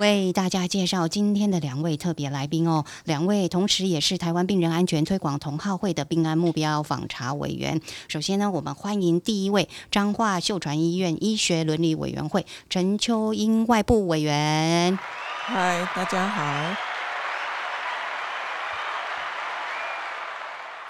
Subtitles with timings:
[0.00, 7.80] 为大家介绍今天的两位特别来宾哦，两位同时也是台湾病人安全推广同好会的病安目标访查委员。
[8.08, 14.98] 首先呢，我们欢迎第一位彰化秀传医院医学伦理委员会陈秋英外部委员。
[15.44, 16.76] 嗨，大家好。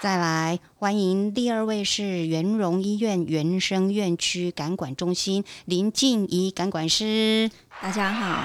[0.00, 7.50] 再来欢迎第二位是元荣医院原生院区感管中心林静怡感管师。
[7.82, 8.44] 大家好。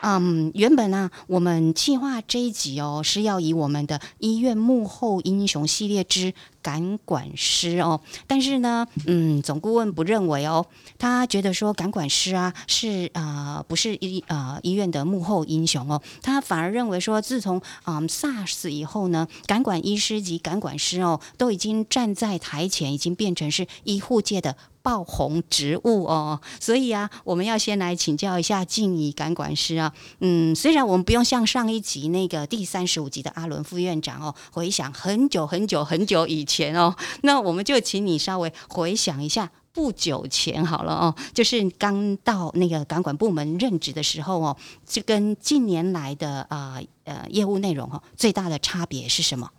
[0.00, 6.32] 嗯，原本呢，我们计划这一集哦，是要以我们的医院幕后英雄系列之
[6.62, 10.64] 感管师哦，但是呢，嗯，总顾问不认为哦，
[10.98, 24.56] 他觉得说感管师啊是啊不是医啊医院的幕后英雄哦，他反而认为说，自从嗯 SARS 以后呢，感管医师及感管师哦，都已经站在台前，已经变成是医护界的。
[24.88, 29.92] 爆红植物哦，所以啊，我们要先来请教一下静怡感管师啊。
[30.20, 49.50] 嗯，虽然我们不用像上一集那个第三十五集的阿伦副院长哦，回想很久很久很久以前哦，那我们就请你稍微回想一下不久前好了哦，就是刚到那个感管部门任职的时候哦，这跟近年来的啊呃业务内容哦，最大的差别是什么？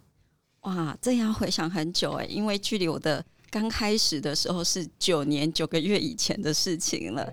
[0.62, 3.24] 哇，这要回想很久哎，因为距离我的。
[3.50, 7.32] 刚开始的时候是九年九个月以前的事情了。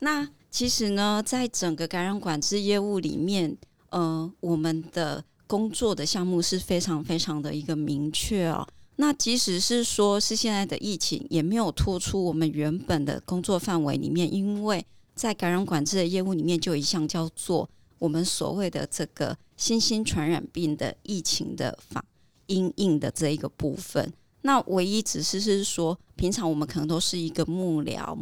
[0.00, 3.56] 那其实呢，在整个感染管制业务里面，
[3.90, 8.66] 呃，我们的工作的项目是非常非常的一个明确哦。
[8.96, 14.84] 那即使是说是现在的疫情，也没有突出我们原本的工作范围里面，因为
[15.14, 22.04] 在感染管制的业务里面，就有一项叫做我们所谓的这个新兴传染病的疫情的防
[22.46, 24.12] 因应的这一个部分。
[24.42, 28.16] 那唯一只是是说，平常我们可能都是一个幕僚，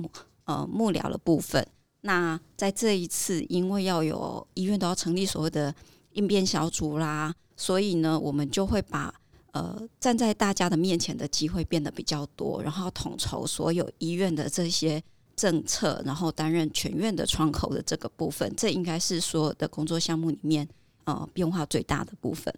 [0.45, 1.67] 呃，幕僚的部分。
[2.03, 5.75] 那在这一次，因为要有医院都要成立所谓的
[6.13, 9.15] 应变小组啦，所以呢，我们就会把
[9.53, 15.03] 呃站在大家的面前的机会变得比较多，然后统筹所有医院的这些
[15.37, 18.51] 政策，然后担任全院的窗口的这个部分。
[18.57, 20.67] 这应该是所有的工作项目里面
[21.05, 22.55] 呃变化最大的部分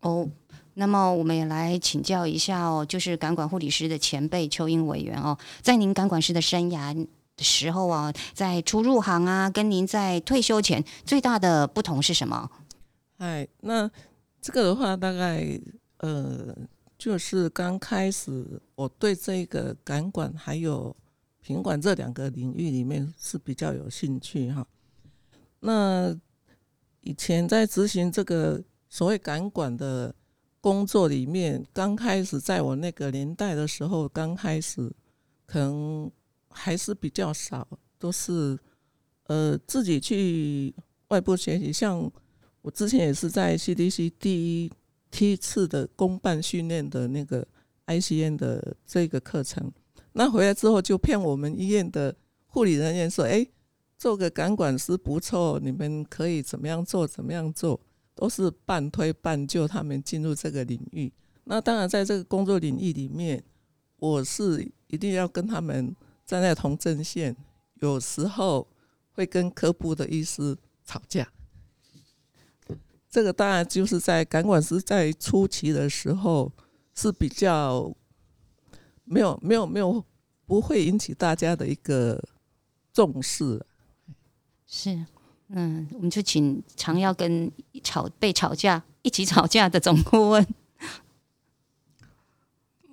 [0.00, 0.28] 哦。
[0.76, 6.92] 那么我们也来请教一下哦，就是感管护理师的前辈邱英委员哦，在您感管师的生涯
[7.36, 12.50] 的时候啊，在初入行啊，跟您在退休前最大的不同是什么？
[13.18, 13.88] 哎，那
[14.42, 15.60] 这个的话，大概
[15.98, 16.52] 呃，
[16.98, 20.94] 就是刚开始我对这个感管还有
[21.40, 24.66] 品管这两个领域里面是比较有兴趣哈。
[25.60, 26.12] 那
[27.02, 30.12] 以前在执行这个所谓感管的。
[30.64, 34.90] 工作里面刚开始，在我那个年代的时候，刚开始
[35.44, 36.10] 可能
[36.48, 38.58] 还是比较少，都是
[39.26, 40.74] 呃自己去
[41.08, 41.70] 外部学习。
[41.70, 42.10] 像
[42.62, 44.72] 我之前也是在 CDC 第一
[45.10, 47.46] 梯次的公办训练的那个
[47.86, 49.70] ICN 的这个课程，
[50.14, 53.46] 那回来之后就骗我们医院的护理人员说：“哎，
[53.98, 57.78] 做个感管师不错，你们可以怎么样做，怎么样做。”
[58.14, 61.12] 都是半推半就，他们进入这个领域。
[61.44, 63.42] 那当然，在这个工作领域里面，
[63.96, 65.94] 我是一定要跟他们
[66.24, 67.36] 站在同阵线。
[67.80, 68.66] 有时候
[69.12, 71.28] 会跟科部的医师吵架。
[73.10, 76.50] 这个当然就是在感管师在初期的时候
[76.94, 77.94] 是比较
[79.04, 80.02] 没有、没有、没有
[80.46, 82.22] 不会引起大家的一个
[82.92, 83.64] 重视。
[84.66, 85.04] 是。
[85.48, 87.50] 嗯，我们就请常要跟
[87.82, 90.46] 吵被吵架一起吵架的总顾问。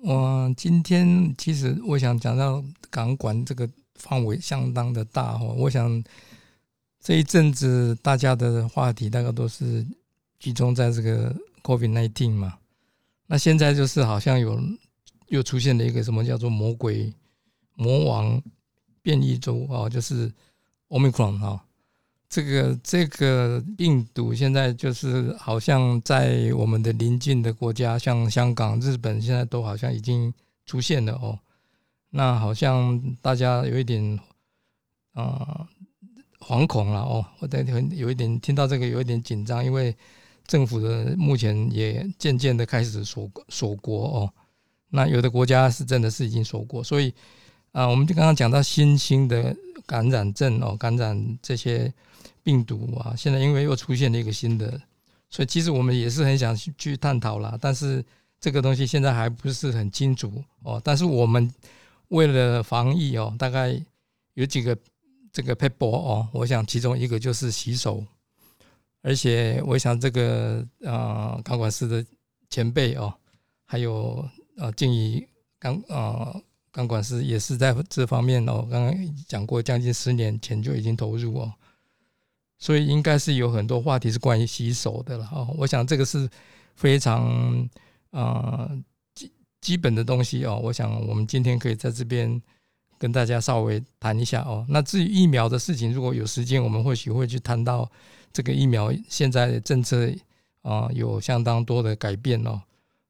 [0.02, 6.02] 我今天其实我想讲到港管这个范围相当的大哦，我想
[7.00, 9.86] 这一阵子大家的话题大概都是
[10.38, 12.58] 集中在这个 COVID nineteen 嘛。
[13.26, 14.60] 那现在就是好像有
[15.28, 17.12] 又出现了一个什么叫做魔鬼
[17.74, 18.42] 魔王
[19.00, 20.30] 变异株啊，就是
[20.88, 21.64] Omicron 哈。
[22.32, 30.32] 这个这个病毒现在就是好像在我们的邻近的国家，像香港、日本，现在都好像已经
[30.64, 31.38] 出现了哦。
[32.08, 34.18] 那好像大家有一点
[35.12, 35.68] 啊
[36.38, 39.94] 惶恐了哦，我在有一点听到这个有一点紧张，因为
[40.46, 44.32] 政府的目前也渐渐的开始锁锁国哦。
[44.88, 47.12] 那有的国家是真的是已经锁国，所以
[47.72, 51.92] 啊，我们就刚刚讲到新兴的感染症哦，感染这些
[52.42, 54.80] 病毒啊，现在因为又出现了一个新的，
[55.28, 58.04] 所以其实我们也是很想去探讨啦，但是
[58.40, 60.32] 这个东西现在还不是很清楚
[60.62, 60.80] 哦。
[60.84, 61.52] 但是我们
[62.08, 63.80] 为了防疫哦，大概
[64.34, 64.76] 有几个。
[65.34, 68.04] 这个 paper 哦，我想其中一个就是洗手，
[69.00, 72.04] 而且我想这个呃钢管师的
[72.50, 73.10] 前辈哦，
[73.64, 75.26] 还有呃静怡
[75.58, 76.38] 钢呃
[76.70, 78.94] 钢管师也是在这方面哦，刚刚
[79.26, 81.54] 讲过，将近十年前就已经投入哦，
[82.62, 85.48] 所以应该是有很多话题是关于洗手的了哈。
[85.58, 86.30] 我想这个是
[86.76, 87.68] 非常
[88.12, 88.70] 啊
[89.14, 90.60] 基基本的东西哦。
[90.62, 92.40] 我想我们今天可以在这边。
[93.02, 94.64] 跟大家稍微谈一下哦。
[94.68, 97.90] 那至于疫苗的事情，如果有时间，我们或许会去谈到
[98.32, 100.08] 这个疫苗现在政策
[100.62, 102.62] 啊，有相当多的改变哦。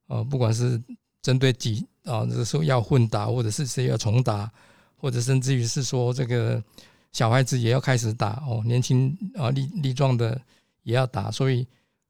[0.06, 0.82] 呃，不管是
[1.20, 4.50] 针对几啊，这时候要混打，或者是谁要重打，
[4.96, 6.64] 或者甚至于是说这个
[7.12, 10.41] 小孩子也要开始打哦，年轻啊力力壮的
[10.82, 11.67] 也要打，所以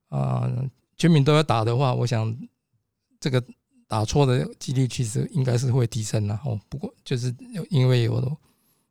[0.09, 0.51] 啊，
[0.97, 2.37] 全民都要打的话，我想
[3.21, 3.43] 这个。
[3.89, 7.35] 打错的几率其实应该是会提升了哦，不过就是
[7.69, 8.39] 因为有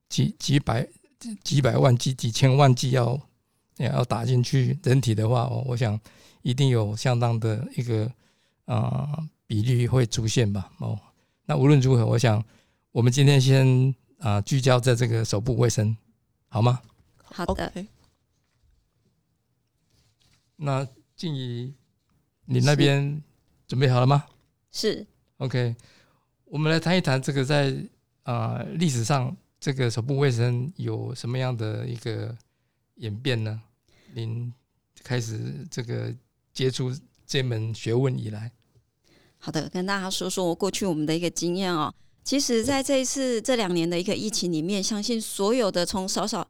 [0.09, 0.87] 几几百
[1.17, 3.19] 几几百万剂几千万剂要
[3.77, 5.99] 也要打进去人体的话哦，我想
[6.43, 8.07] 一定有相当的一个
[8.65, 9.17] 啊
[9.47, 10.95] 比例会出现吧哦。
[11.47, 12.45] 那无论如何，我想
[12.91, 13.65] 我们今天先
[14.21, 15.97] 啊聚焦在这个手部卫生，
[16.47, 16.81] 好吗？
[17.23, 17.71] 好的。
[20.55, 21.73] 那静怡，
[22.45, 23.21] 你那边
[23.67, 24.25] 准备好了吗？
[24.71, 25.05] 是
[25.37, 25.75] ，OK，
[26.45, 27.75] 我们来谈一谈这个在
[28.23, 32.37] 啊历史上这个手部卫生有什么样的一个
[32.95, 33.59] 演变呢？
[34.13, 34.53] 您
[35.03, 36.13] 开始这个
[36.53, 36.95] 接触
[37.25, 38.51] 这门学问以来，
[39.39, 41.91] 好的，跟大家说说我过去我们的一个经验哦。
[42.23, 46.47] 其实，在这一次这两年的一个疫情里面，相信所有的从少少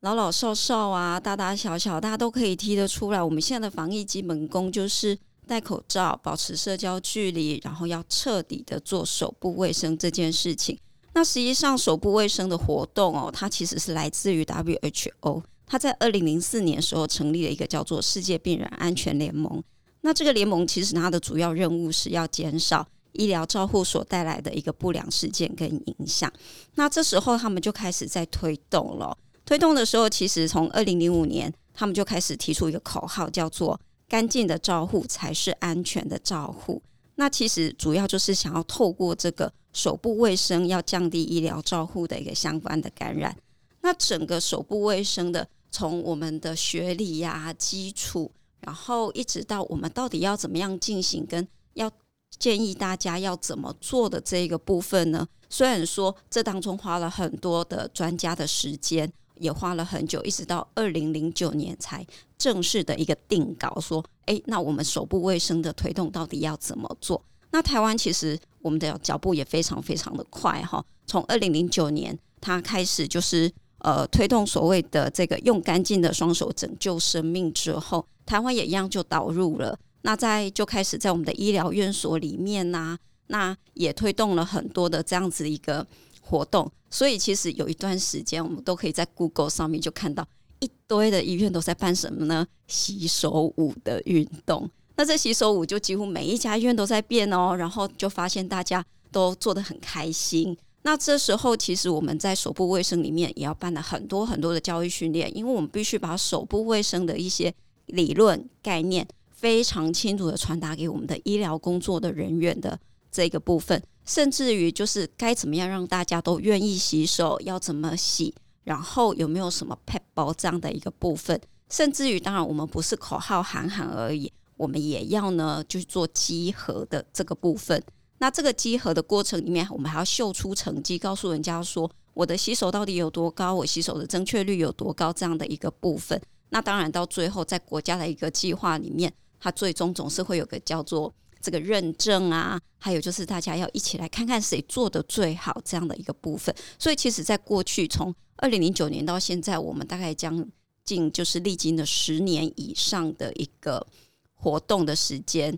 [0.00, 5.18] 老老少少啊，大大小小，大家都可以听得出来，我们现在的防疫基本功就是。
[5.48, 10.76] 戴口罩，保持社交距离，然后要彻底的做手部卫生这件事情。
[11.14, 19.62] 那实际上手部卫生的活动哦，它其实是来自于 WHO，它在二零零四年时候成立了一个叫做世界病人安全联盟。
[20.00, 22.84] 那这个联盟其实它的主要任务是要减少
[23.16, 26.32] 医疗照护所带来的一个不良事件跟影响。
[26.76, 33.78] 那这时候他们就开始在推动了，推动的时候，其实从二零零五年他们就开始提出一个口号，叫做。
[34.08, 36.80] 干净的照护才是安全的照护。
[37.16, 43.36] 那其实主要就是想要透过这个手部卫生，要降低医疗照护的一个相关的感染。
[43.80, 48.30] 那整个手部卫生的，从我们的学历呀、基础，
[48.60, 51.90] 然后一直到我们到底要怎么样进行，跟要
[52.38, 55.26] 建议大家要怎么做的这一个部分呢？
[55.48, 59.12] 虽然说这当中花了很多的专家的时间。
[59.38, 62.02] 也花了很久，一直到二零零九年才
[62.38, 67.22] 正式的一个定稿，说，哎，那我们手部卫生的推动到底要怎么做？
[67.50, 82.96] 那台湾其实我们的脚步也非常非常的快哈，从二零零九年它开始就是呃推动所谓的这个用干净的双手拯救生命之后，台湾也一样就导入了，那在就开始在我们的医疗院所里面呐，
[83.26, 85.86] 那也推动了很多的这样子一个。
[86.28, 90.26] 活动，所以其实有一段时间，我们都可以在 Google 上面就看到
[90.58, 92.44] 一堆的医院都在办什么呢？
[92.66, 94.68] 洗手舞的运动。
[94.96, 100.58] 那这洗手舞就几乎每一家医院都在变哦，然后就发现大家都做得很开心。
[100.82, 107.54] 那这时候，其实我们在手部卫生里面也要办了很多很多的教育训练，因为我们必须把手部卫生的一些
[107.86, 109.06] 理论概念
[109.36, 112.76] 非常清楚的传达给我们的医疗工作的人员的
[113.12, 113.80] 这个部分。
[114.04, 127.82] 甚至于就是该怎么样让大家都愿意洗手，要怎么洗，然后有没有什么 pet 包这样的一个部分，甚至于当然我们不是口号喊喊而已，我们也要呢就是做集合的这个部分。
[128.18, 136.18] 那这个集合的过程里面，我们还要秀出成绩，告诉人家说我的洗手到底有多高，我洗手的正确率有多高这样的一个部分。
[136.50, 141.14] 那当然到最后在国家的一个计划里面，它最终总是会有个叫做。
[141.38, 146.52] 这个认证啊，还有就是大家要一起来看看谁做的最好这样的一个部分。
[146.76, 150.44] 所以其实，在过去从二零零九年到现在，我们大概将
[150.84, 153.86] 近就是历经了十年以上的一个
[154.34, 155.56] 活动的时间，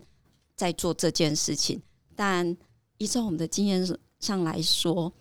[0.55, 1.81] 在做这件事情。
[2.15, 2.55] 但
[2.99, 3.83] 依照我们的经验
[4.19, 5.11] 上来说，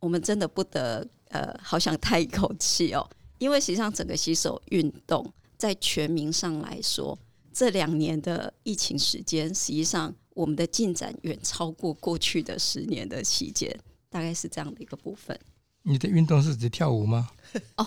[0.00, 7.16] 我们真的不得呃，好想叹一口气哦，因为实际上整个洗手运动在全民上来说，
[7.58, 13.76] 这两年的疫情时间，实际上我们的进展远超过过去的十年的期间，
[14.08, 15.36] 大概是这样的一个部分。
[15.82, 17.28] 你的运动是指跳舞吗？
[17.74, 17.84] 哦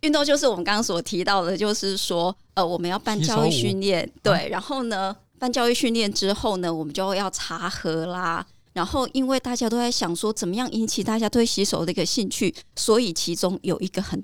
[0.00, 8.44] 运动就是我们刚刚所提到的，就是说，呃，我们要办教育训练，对，然后呢，办教育训练之后呢，我们就要查核啦。
[8.72, 14.20] 然后，因为大家都在想说，怎么样引起大家对洗手的一个兴趣，所以其中有一个很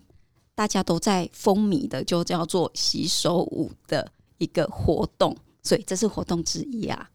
[0.57, 7.09] 大家都在风靡的，就叫做洗手舞的一个活动，所以这是活动之一啊。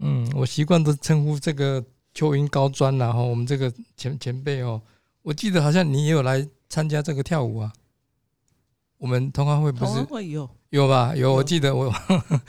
[0.00, 4.80] 嗯，我习惯都称呼这个秋云高专，然后我们这个前前辈哦，
[5.22, 7.72] 我记得好像你也有来参加这个跳舞啊。
[8.98, 11.14] 我们同行会不是会有有吧？
[11.16, 11.92] 有，我记得我。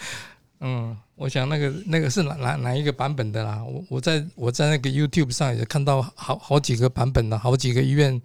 [0.61, 3.63] 嗯，我想那个那个是哪哪哪一个版本的啦？
[3.63, 8.21] 我我在我在那个 YouTube 上也看到好好几个版本的，好几个医院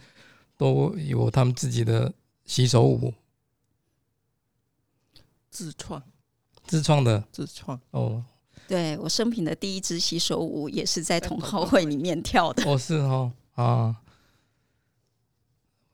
[0.56, 2.12] 都有他们自己的
[2.44, 3.14] 洗手舞，
[5.54, 6.02] 自创
[6.66, 8.22] 自创的自创哦。
[8.66, 12.70] 对我生平的第一支洗手舞也是在同好会里面跳的。
[12.70, 13.96] 哦，是哦啊。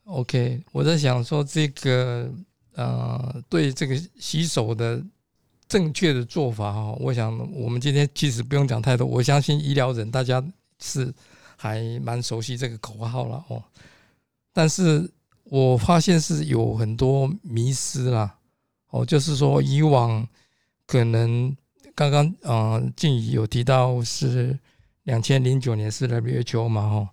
[0.05, 2.33] OK，我在想说这个
[2.75, 5.05] 呃，对这个洗手的。
[5.69, 10.45] 正确的做法哈，我想我们今天其实不用讲太多，我相信医疗人大家
[10.81, 11.15] 是
[11.57, 13.63] 还蛮熟悉这个口号了哦。
[14.53, 15.09] 但是
[15.45, 18.37] 我发现是有很多迷失啦
[18.91, 20.27] 哦，就是说以往
[20.87, 21.57] 可能
[21.95, 24.59] 刚刚啊静怡有提到是
[25.05, 27.09] 两千零九年是 WHO 嘛哈，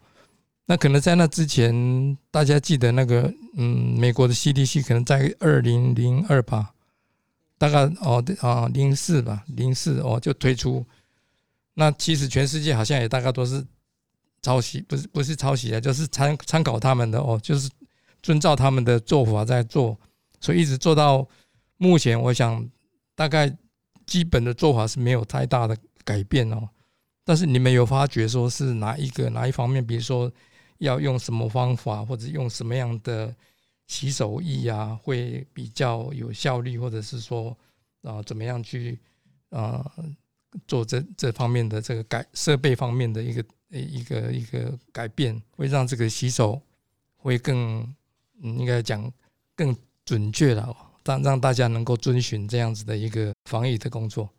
[0.66, 6.74] 那可能在那之前大家记得那个嗯美国的 CDC 可能在二零零二吧。
[7.60, 10.86] 大概哦，啊，零四吧，零四哦就推出。
[11.74, 13.66] 那其实全世界好像也大概都是
[14.44, 17.68] 抄袭，不是不是抄袭啊，就是参参考他们的哦，就是
[18.22, 19.98] 遵照他们的做法在做，
[20.40, 21.28] 所以一直做到
[21.78, 22.70] 目前，我想
[23.16, 23.56] 大概
[24.06, 26.70] 基本的做法是没有太大的改变哦。
[27.24, 30.32] 但是你们有发觉说是哪一个哪一方面，比如说
[30.80, 33.36] 要用什么方法，或者用什么样的？
[33.90, 37.58] 洗手液啊，会比较有效率，或者是说
[38.02, 39.00] 啊，怎么样去
[39.50, 39.90] 啊
[40.68, 46.62] 做这这方面的这个改设备方面的一个一个一个改变，会让这个洗手
[47.16, 47.96] 会更
[48.42, 49.10] 应该讲
[49.56, 50.76] 更准确了，
[51.08, 54.30] 让让大家能够遵循这样子的一个防疫的工作。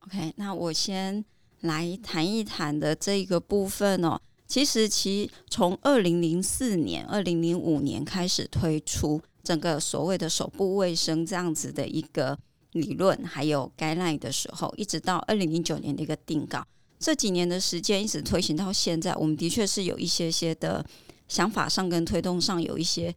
[0.00, 1.24] OK，那我先
[1.60, 4.20] 来谈一谈的这一个部分哦。
[4.48, 12.36] 其实，其从二零零四年、二零零五年开始推出整个所谓的手部卫生这样子的一个
[12.72, 16.66] 理论，还有 guideline 的时候，一直到二零零九年的一个定稿，
[16.98, 20.84] 这几年的时间一直推行到现在，我们的确是有一些些的
[21.28, 23.14] 想法上跟推动上有一些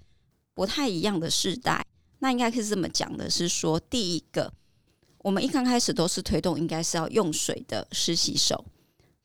[0.54, 1.84] 不太一样的世代。
[2.24, 4.50] 那应该是这么讲的，是说第一个，
[5.18, 8.64] 我们一刚开始都是推动，应该是要用水的湿洗手。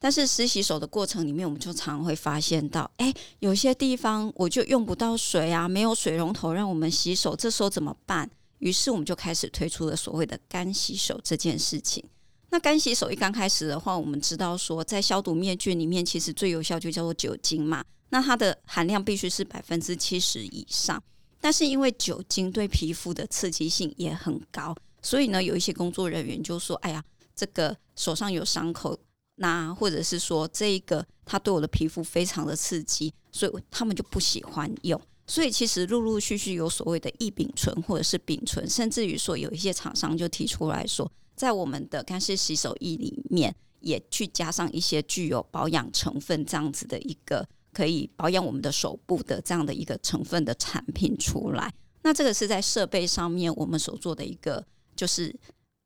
[0.00, 8.28] 但是湿洗手的过程里面，我们就常会发现到，哎，有些地方我就用不到水啊，没有水龙头让我们洗手，这时候怎么办？
[8.58, 12.04] 于是我们就开始推出了所谓的干洗手这件事情。
[12.50, 17.84] 那干洗手一刚开始的话，我们知道说，在消毒灭菌里面，其实最有效就叫做酒精嘛。
[18.08, 21.00] 那它的含量必须是百分之七十以上。
[21.40, 27.04] 但是因为酒精对皮肤的刺激性也很高，所以呢，有一些工作人员就说：“哎呀，
[27.34, 28.98] 这个手上有伤口。”
[29.40, 35.00] 那或者是说，这一个它对我的皮肤非常的刺激，所以他们就不喜欢用。
[35.28, 47.46] 所以其实陆陆续续有所谓的异丙醇或者是丙醇，甚至于说有一些厂商就提出来说，在我们的干式洗手液里面也去加上一些具有保养成分这样子的一个
[47.78, 51.72] 可以保养我们的手部的这样的一个成分的产品出来。
[52.02, 54.66] 那这个是在设备上面我们所做的一个
[54.96, 55.32] 就是。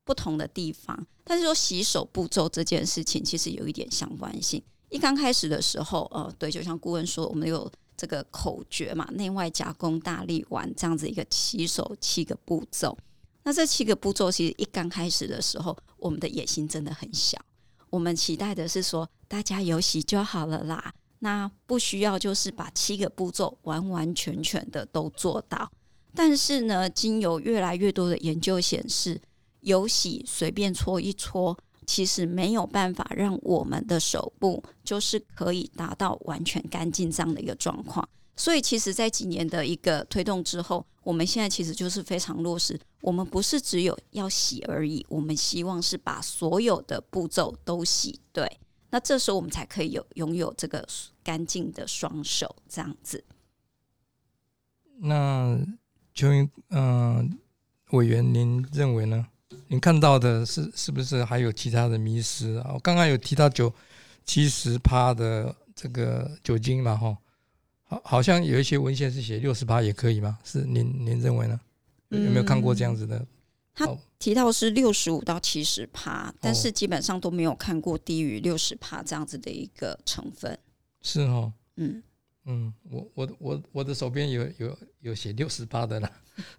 [0.05, 4.61] 不同的地方，但是说洗手步骤这件事情其实有一点相关性。
[4.91, 12.99] 一刚开始的时候，呃，对，就像顾问说，我们有这个口诀嘛，内外夹攻大力丸这样子一个洗手七个步骤。
[13.45, 17.39] 那这七个步骤其实一刚开始的时候，我们的野心真的很小，
[17.89, 25.71] 我们期待的是说大家有洗就好了啦，那不需要就是把七个步骤完完全全的都做到。
[26.15, 29.21] 但是呢，经由越来越多的研究显示。
[29.63, 38.09] 有洗随便搓一搓，其实没有办法让我们的手部就是可以达到完全干净这样的一个状况。
[38.35, 42.77] 所以，其实，在几年的一个推动之后，我们现在其实就是非常落实。
[43.03, 48.51] 我们不是只有要洗而已，我们希望是把所有的步骤都洗对。
[48.93, 50.87] 那这时候我们才可以有拥有这个
[51.25, 53.25] 干净的双手这样子。
[54.99, 55.59] 那
[56.13, 57.39] 邱云，嗯、
[57.93, 59.27] 委员，您认为呢？
[59.69, 62.73] 您看到的是是不是还有其他的迷失啊？
[62.75, 63.73] 我刚刚有提到九
[64.27, 67.17] 七十趴的这个酒精嘛，哈，
[67.85, 70.39] 好，好像有一些文献是写六十趴也可以吗？
[70.45, 71.59] 是您您认为呢？
[72.11, 73.27] 有有没有看过这样子的？
[73.75, 76.55] 他哦提到是六十五到七十帕，但哦。
[76.55, 80.59] 是基本上都没有看过低于六十帕这样子的一个成分。
[81.01, 82.03] 是哦，嗯，
[82.45, 86.13] 嗯，我我我我的手边有有有写六十八的啦，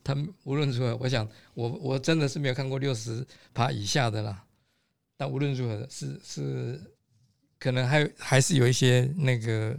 [0.04, 4.44] 他们无论如何，我想我我真的是没有看过六十趴以下的啦。
[5.16, 6.82] 但无论如何，是是
[7.60, 9.78] 可能还还是有一些那个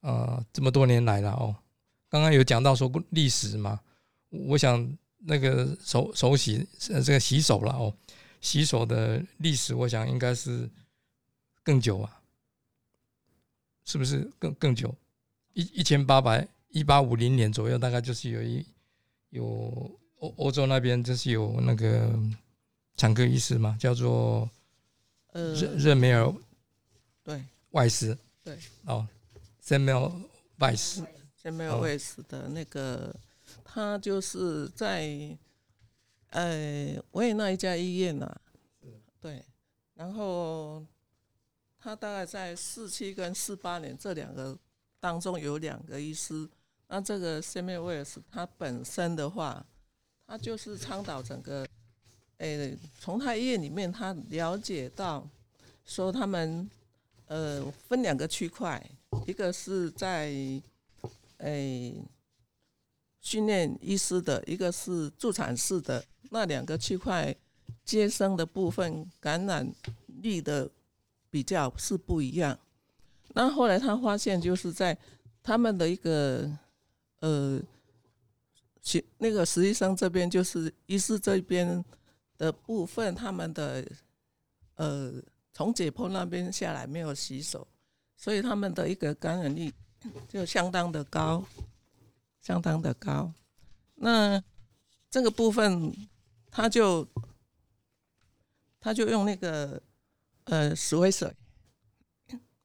[0.00, 1.54] 呃，这么多年来了哦，
[2.08, 3.78] 刚刚有讲到说过历史嘛，
[4.30, 4.90] 我想
[5.26, 7.94] 那个手手洗呃这个洗手了哦，
[8.40, 10.68] 洗手的历史，我想应该是
[11.62, 12.20] 更久啊，
[13.84, 14.94] 是不是更更久？
[15.54, 18.66] 一一千八百一八五零年左右，大概就是有一
[19.30, 19.44] 有
[20.18, 22.12] 欧欧洲那边就是有那个
[22.96, 24.48] 产科医师嘛，叫做
[25.32, 26.32] 呃，热热梅尔
[27.22, 29.06] 对，外斯，对，哦
[29.64, 30.12] ，Samuel
[30.58, 31.04] Weiss，
[31.36, 33.14] 先没有哦卫士的那个，
[33.62, 35.36] 他就是在
[36.30, 38.34] 呃维也纳一家医院呐、
[39.20, 39.44] 对，
[39.94, 40.84] 然后
[41.78, 44.58] 他大概在四七跟四八年这两个
[44.98, 46.48] 当中有两个医师，
[46.88, 49.64] 那这个 Samuel Weiss 他本身的话，
[50.26, 51.66] 他就是倡导整个，
[52.38, 55.28] 诶、从他医院里面他了解到
[55.84, 56.68] 说他们
[57.26, 58.82] 呃分两个区块，
[59.26, 60.32] 一个是在
[61.38, 61.94] 诶
[63.24, 67.34] 训练医师的，一个是助产士的，那两个区块
[67.82, 69.66] 接生的部分感染
[70.06, 70.70] 率的
[71.30, 72.56] 比较是不一样。
[73.32, 74.96] 那后来他发现，就是在
[75.42, 76.50] 他们的一个
[77.20, 77.58] 呃，
[78.82, 81.82] 其那个实习生这边，就是医师这边
[82.36, 83.82] 的部分，他们的
[84.74, 85.14] 呃
[85.50, 87.66] 从解剖那边下来没有洗手，
[88.18, 89.72] 所以他们的一个感染率
[90.28, 91.42] 就相当的高，
[92.44, 93.32] 相当的高。
[93.94, 94.42] 那
[95.10, 95.90] 这个部分，
[96.50, 97.08] 他就
[98.78, 99.80] 他就用那个
[100.44, 101.34] 呃石灰水，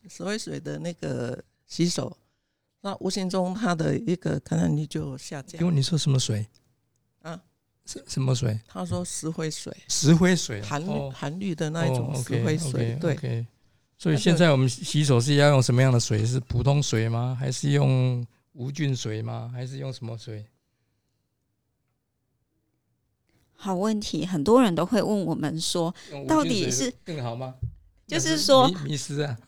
[0.10, 2.18] 石灰水的那个洗手，
[2.82, 5.68] 那无形中他的一个感染率就下降因。
[5.68, 6.46] 为你说什么水？
[7.22, 7.42] 啊，
[7.86, 8.60] 什什么水？
[8.68, 13.48] 他说石灰水，石灰水啊，含哦含氯的那一种哦石灰水对。
[13.98, 16.26] 所以现在我们洗手是要用什么样的水？
[16.26, 17.38] 是普通水吗？
[17.40, 18.26] 还是用
[18.60, 19.50] 无菌水吗？
[19.54, 20.46] 还是用什么水？
[23.56, 25.96] 好问题，很多人都会问我们说，
[26.28, 27.56] 到底是更好吗？
[28.06, 29.40] 就是那说迷迷失啊，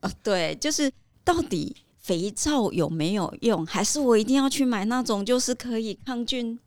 [0.00, 0.90] 哦，对，就是
[1.22, 6.58] 到底肥皂有没有用，还是我一定要去买那种就是可以抗菌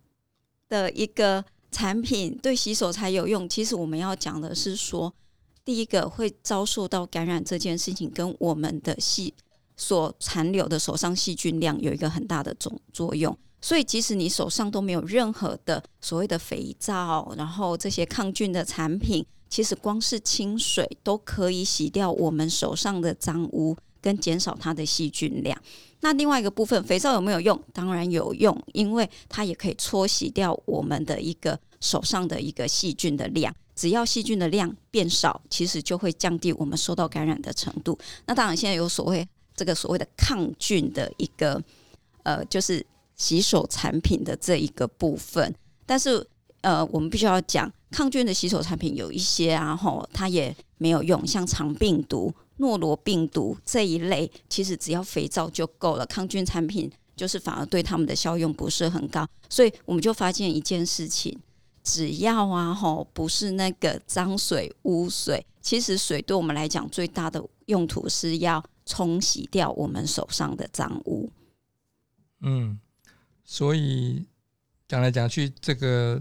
[0.67, 3.49] 的一个产品，对洗手才有用？
[3.49, 5.11] 其实我们要讲的是说，
[5.65, 9.33] 第一个会遭受到感染这件事情，跟我们的细
[9.79, 13.35] 所残留的手上细菌量有一个很大的总作用。
[13.61, 25.59] 所以，即使你手上都没有任何的所谓的肥皂，然后这些抗菌的产品，其实光是清水都可以洗掉我们手上的脏污，跟减少它的细菌量。
[26.01, 27.61] 那另外一个部分，肥皂有没有用？
[27.73, 33.53] 当然有用，因为它也可以搓洗掉我们的一个手上的一个细菌的量。
[33.75, 37.97] 只要细菌的量变少，其实就会降低我们受到感染的程度。
[38.25, 39.27] 那当然，现在有所谓
[39.59, 41.61] 这个所谓的抗菌的一个
[42.23, 42.85] 呃，就是
[43.17, 45.53] 洗手产品的这一个部分，
[45.85, 46.25] 但是
[46.61, 61.37] 呃，我们必须要讲，抗菌的洗手产品有一些啊，吼，它也没有用，像肠病毒、诺罗病毒这一类，其实只要肥皂就够了，抗菌产品就是反而对它们的效用不是很高，所以我们就发现一件事情。
[61.81, 71.31] 只要啊，吼，不是那个脏水、污水，其实水对我们来讲最大的用途是要冲洗掉我们手上的脏污。
[72.39, 72.79] 嗯，
[73.45, 74.25] 所以
[74.87, 76.19] 讲来讲去，这个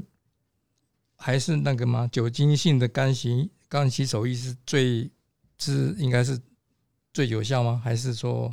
[1.16, 2.07] 还是那个吗？
[2.12, 5.11] 酒精性的干洗干洗手液是最
[5.59, 6.38] 是应该是
[7.14, 7.81] 最有效吗？
[7.83, 8.52] 还是说，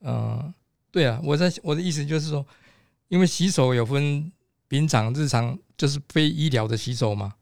[0.00, 0.52] 嗯、
[0.90, 2.44] 对啊，我在我的意思就是说，
[3.06, 4.32] 因为洗手有分
[4.66, 7.34] 平常、日常，就是非医疗的洗手嘛。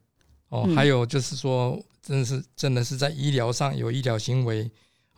[0.51, 4.71] 哦，嗯还有就是说，真的是真的是在医疗上有医疗行为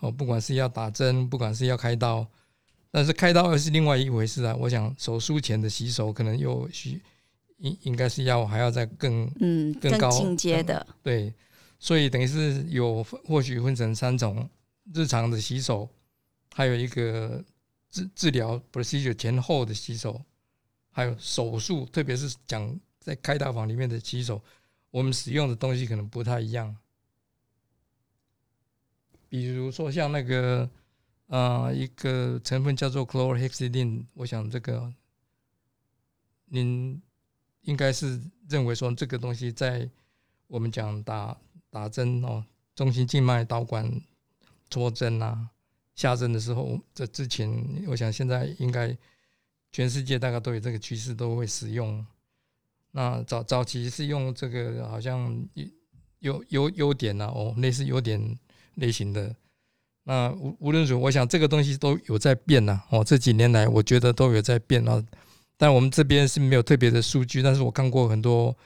[0.03, 2.27] 哦，不管是要打针，不管是要开刀，
[2.91, 4.55] 但是开刀又是另外一回事啊。
[4.59, 7.01] 我想手术前的洗手可能又需
[7.59, 11.33] 应应该是要还要再更嗯，更高更进阶的，对，
[11.79, 14.51] 所以等于是有或许分成三种：
[14.93, 15.88] 日常的洗手，
[16.53, 17.41] 还有一个
[17.88, 20.21] 治治疗 procedure 前后的洗手，
[20.91, 24.43] 还有手术，特别是讲在开刀房里面的洗手，
[24.91, 26.77] 我们使用的东西可能不太一样。
[29.33, 30.68] 比如说像那个
[31.29, 34.92] 呃一个成分叫做 chlorhexidine，我想这个
[36.45, 37.01] 您
[37.62, 39.88] 应该是认为说这个东西在
[40.49, 41.35] 我们讲打
[41.71, 43.90] 打针哦，中心静脉导管
[44.68, 45.49] 戳针啊。
[45.95, 47.51] 下针的时候，这之前
[47.87, 48.95] 我想现在应该
[49.71, 52.07] 全世界大概都有这个趋势，都会使用。
[52.90, 55.49] 那早早期是用这个好像
[56.18, 58.38] 有有优点呐，哦，类似优点
[58.74, 59.35] 类型的。
[60.04, 62.80] 那无无论如何，我想这个东西都有在变呐。
[62.90, 65.02] 哦，这几年来我觉得都有在变啊。
[65.56, 68.56] 但我们这边是没有特别的数据，但是我看过很多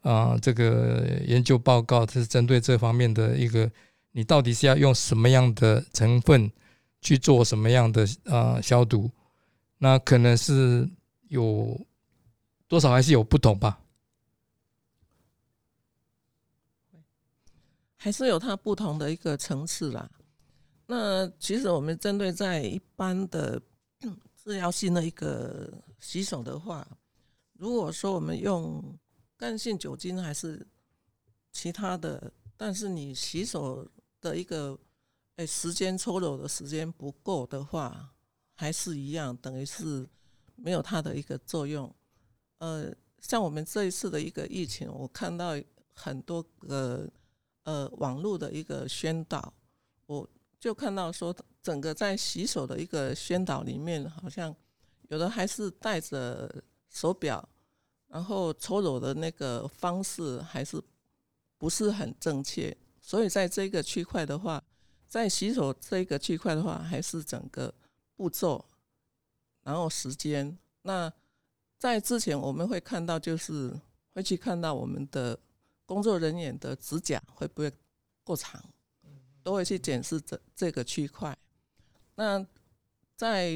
[0.00, 3.70] 啊，这个研究报告是针对这方面的一个，
[4.12, 6.50] 你到底是要用什么样的成分？
[7.02, 9.08] 去做什么样的呃消毒？
[9.78, 10.88] 那可能是
[11.28, 11.78] 有
[12.66, 13.78] 多少还是有不同吧？
[18.06, 20.08] 还是有它不同的一个层次啦。
[20.86, 23.60] 那其实我们针对在一般的
[24.36, 26.86] 治疗性的一个洗手的话，
[27.54, 28.80] 如果说我们用
[29.36, 30.64] 干性酒精还是
[31.50, 33.84] 其他的，但是你洗手
[34.20, 34.78] 的一个。
[35.34, 38.14] 哎，时间搓揉的时间不够的话，
[38.54, 40.08] 还是一样，等于是
[40.54, 41.92] 没有它的一个作用。
[42.58, 45.60] 呃，像我们这一次的一个疫情，我看到
[45.92, 47.10] 很多个呃
[47.66, 49.52] 呃网络的一个宣导，
[50.06, 50.26] 我
[50.58, 54.54] 就看到说，整个在洗手的一个宣导里面，好像
[55.08, 57.46] 有的还是带着手表，
[58.08, 60.82] 然后搓揉的那个方式还是
[61.58, 64.64] 不是很正确，所以在这个区块的话。
[65.08, 67.72] 在洗手这个区块的话，还是整个
[68.16, 68.62] 步骤，
[69.62, 70.58] 然后时间。
[70.82, 71.10] 那
[71.78, 73.72] 在之前我们会看到，就是
[74.12, 75.38] 会去看到我们的
[75.86, 77.72] 工作人员的指甲会不会
[78.22, 78.62] 过长，
[79.42, 81.34] 都会去检视这这个区块。
[82.16, 82.46] 那
[83.14, 83.50] 在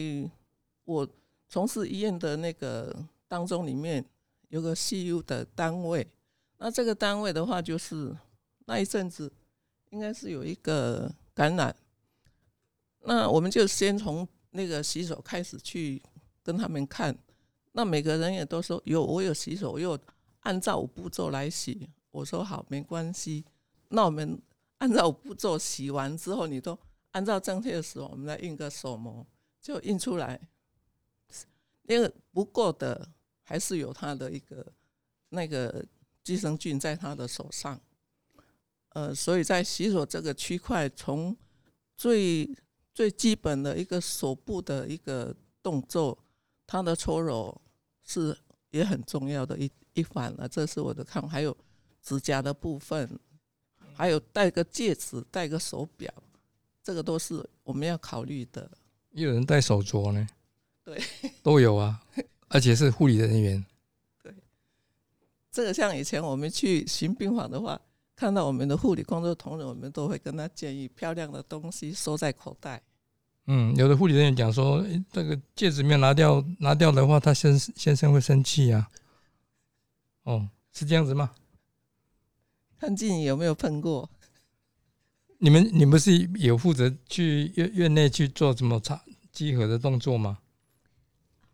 [0.84, 1.06] 我
[1.48, 4.02] 从事医院的那个当中，里面
[4.48, 6.06] 有个 CU 的单位，
[6.56, 8.16] 那这个单位的话，就是
[8.64, 9.30] 那一阵子
[9.90, 11.12] 应该是有一个。
[11.32, 11.74] 感染，
[13.04, 16.02] 那我们就先从那个洗手开始去
[16.42, 17.16] 跟他们看。
[17.72, 19.98] 那每个人也都说有，我有洗手，又
[20.40, 21.88] 按照步骤来洗。
[22.10, 23.44] 我说好，没关系。
[23.88, 24.40] 那我们
[24.78, 26.78] 按照步骤洗完之后，你都
[27.12, 29.26] 按照正确的时候，我们来印个手模，
[29.60, 30.40] 就印出来。
[31.82, 33.08] 那个不够的，
[33.42, 34.64] 还是有他的一个
[35.30, 35.84] 那个
[36.22, 37.80] 寄生菌在他的手上。
[38.90, 41.36] 呃，所以在洗手这个区块，从
[41.96, 42.48] 最
[42.94, 46.16] 最基本的一个手部的一个动作，
[46.66, 47.60] 他的搓揉
[48.02, 48.36] 是
[48.70, 50.48] 也很重要的一一环了。
[50.48, 51.28] 这是我的看法。
[51.28, 51.56] 还有
[52.02, 53.18] 指甲的部分，
[53.94, 56.12] 还有戴个戒指、戴个手表，
[56.82, 58.70] 这个都是我们要考虑的。
[59.12, 60.26] 也有人戴手镯呢？
[60.84, 61.00] 对，
[61.42, 62.00] 都有啊，
[62.48, 63.64] 而且是护理人员。
[64.22, 64.34] 对，
[65.50, 67.80] 这个像以前我们去巡病房的话。
[68.16, 72.82] 看到我们的护理工作同仁，我们都会跟他建议，漂亮的东西收在口袋。
[73.46, 78.86] 嗯，有的护理人员讲说，这个戒指没有拿掉，拿掉的话，他先先生会生气呀。
[80.24, 81.32] 哦，是这样子吗？
[82.80, 84.08] 看静有没有碰过？
[85.38, 90.38] 你们，你们是有负责去院院内去做什么擦集合的动作吗？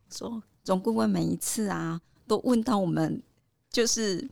[0.08, 3.20] 说总顾问每一次啊，都问到我们，
[3.70, 4.30] 就是。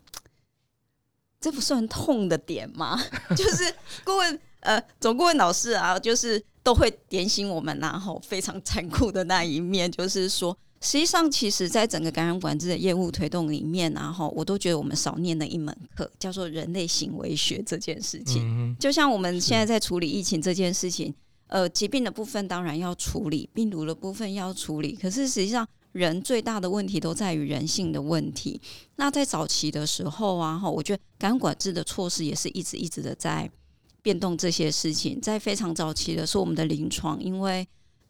[1.41, 2.99] 这不算痛的点吗？
[3.37, 18.77] 就是顾问呃，总顾问老师啊，就是都会点醒我们，然后非常残酷的那一面，就是说，实际上其实在整个感染管制的业务推动里面，然后我都觉得我们少念了一门课，叫做人类行为学这件事情。
[18.79, 21.15] 就像我们现在在处理疫情这件事情，
[21.47, 25.67] 呃，疾病的部分当然要处理，病毒的部分要处理，可是实际上。
[25.95, 28.61] 人最大的问题都在于人性的问题。
[28.97, 33.49] 那在早期的时候啊，哈，我觉得感染管制的措施也是一直一直的在
[34.03, 35.21] 变动这些事情。
[35.21, 37.65] 在非常早期的是我们的临床，因为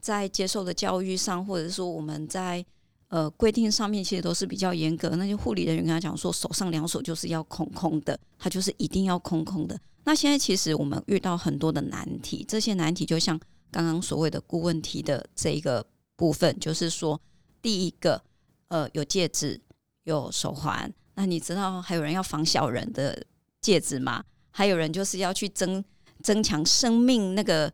[0.05, 2.63] 在接受的教育上，或者说我们在
[3.09, 5.09] 呃规定上面，其实都是比较严格。
[5.17, 9.81] 那些护理人员跟他讲说，手上两手就是要空空的，他就是一定要空空的。
[10.05, 13.41] 那现在其实我们遇到很多的难题，这些难题就像
[13.71, 15.87] 刚刚所谓的顾问题的这一个
[16.17, 17.19] 部分，就是说。
[17.65, 18.23] 第一个，
[18.69, 19.59] 呃，有戒指，
[20.03, 20.93] 有手环。
[21.15, 23.25] 那你知道还有人要防小人的
[23.63, 24.23] 戒指吗？
[24.51, 25.83] 还有人就是要去增
[26.23, 27.73] 增强生命那个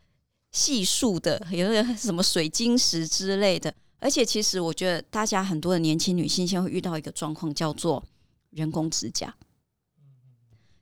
[0.53, 3.75] 细数的， 有那个什么水晶石之类的。
[3.99, 8.03] 而且，其实我觉得大家很多的年轻女性现在会遇到一个状况，叫做
[8.51, 9.35] 人工指甲。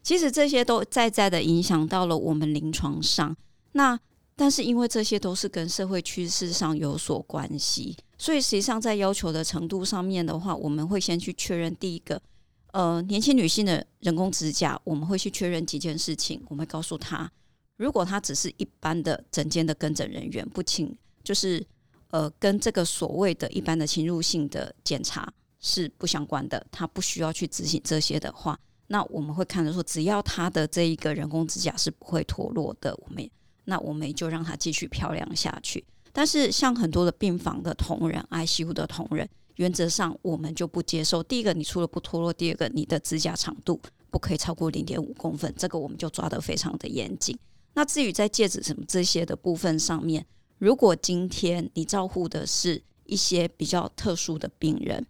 [0.02, 3.37] 其实这些都在在的影响到了我们临床上。
[3.72, 3.98] 那
[4.37, 12.22] 但是因为这些都是跟社会趋势上有所关系，所以实际上在要求的程度上面的话，我们会先去确认第一个，
[12.70, 16.40] 呃，年轻女性的人工指甲，我们会去确认几件事情。
[16.48, 17.31] 我们会告诉她，
[17.78, 21.66] 如果他只是一般的诊间的跟诊人员，不请就是
[22.10, 33.30] 呃跟这个所谓的一般的侵入性的检查是不相关的，他不需要去执行这些的话，那我们会看着说，只要他的这一个人工指甲是不会脱落的，我们。
[33.64, 35.84] 那我们就让它继续漂亮下去。
[36.10, 41.22] 但是像很多的病房的同仁、ICU 的同仁，原则上我们就不接受。
[41.22, 43.78] 第一个，你除了不脱落；第二个，你的指甲长度
[44.10, 47.38] 不可以超过零点五公分，这个我们就抓得非常的严谨。
[47.74, 50.24] 那至于在戒指什么这些的部分上面，
[50.59, 55.07] 如果今天你照顾的是一些比较特殊的病人，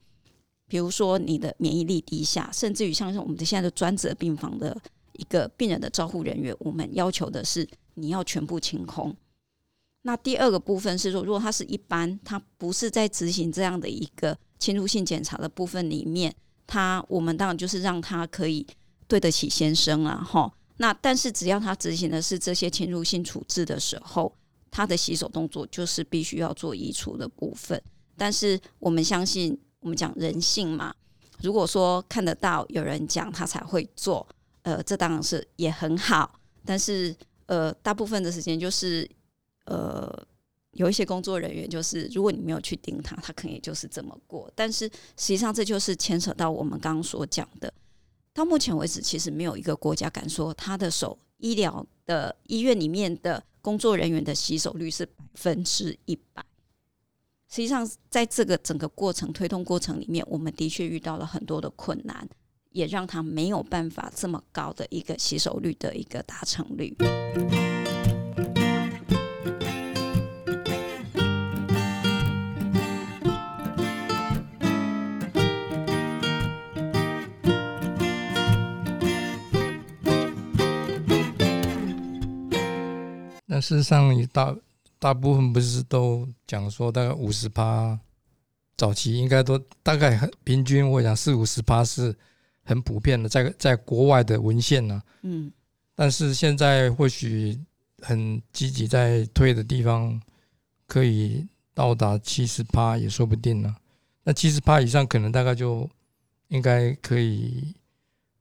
[0.67, 4.81] 比如说你的免疫力低下，甚至于像是我们的现在的专责病房的
[5.15, 7.69] 一个病人的照护人员，我们要求的是。
[8.01, 9.13] 你要全部清空。
[10.03, 16.33] 那第二个部分是说，如果他是一般，他不是在执行这样的一个侵入性检查的部分里面，
[16.65, 18.65] 他我们当然就是让他可以
[19.09, 20.49] 对得起先生啊，哈。
[20.79, 24.35] 那但是只要他执行的是这些侵入性处置的时候，
[24.71, 27.81] 他的洗手动作就是必须要做移除的部分。
[28.17, 30.95] 但是我们相信，我们讲人性嘛，
[31.43, 34.27] 如果说看得到有人讲他才会做，
[34.63, 37.15] 呃，这当然是也很好，但是。
[37.49, 39.09] 呃，大部分的时间就是，
[39.65, 40.27] 呃，
[40.73, 44.53] 有一些工作人员就是，如果你没有去盯他，他可能也就是这么过。
[44.55, 47.73] 但是实际上，这就是牵扯到我们刚刚所讲的。
[48.39, 56.45] 到目前为止，其实没有一个国家敢说他的手医疗的医院里面的工作人员的洗手率是百分之一百。
[57.49, 62.29] 实际上，在这个整个过程推动过程里面，我们的确遇到了很多的困难。
[62.71, 66.95] 也让他没有办法这么高的一个洗手率的一个达成率。
[83.69, 84.57] 事实上，大
[84.99, 87.99] 大部分不是都讲说，大概五十趴，
[88.77, 92.17] 早期应该都大概平均，我想四五十趴是。
[92.69, 95.51] 很普遍的，在在国外的文献呢，嗯，
[95.95, 97.59] 但是现在或许
[98.03, 100.21] 很积极在推的地方，
[100.87, 103.75] 可以到达七十趴也说不定呢。
[104.23, 105.89] 那七十趴以上，可能大概就
[106.49, 107.75] 应该可以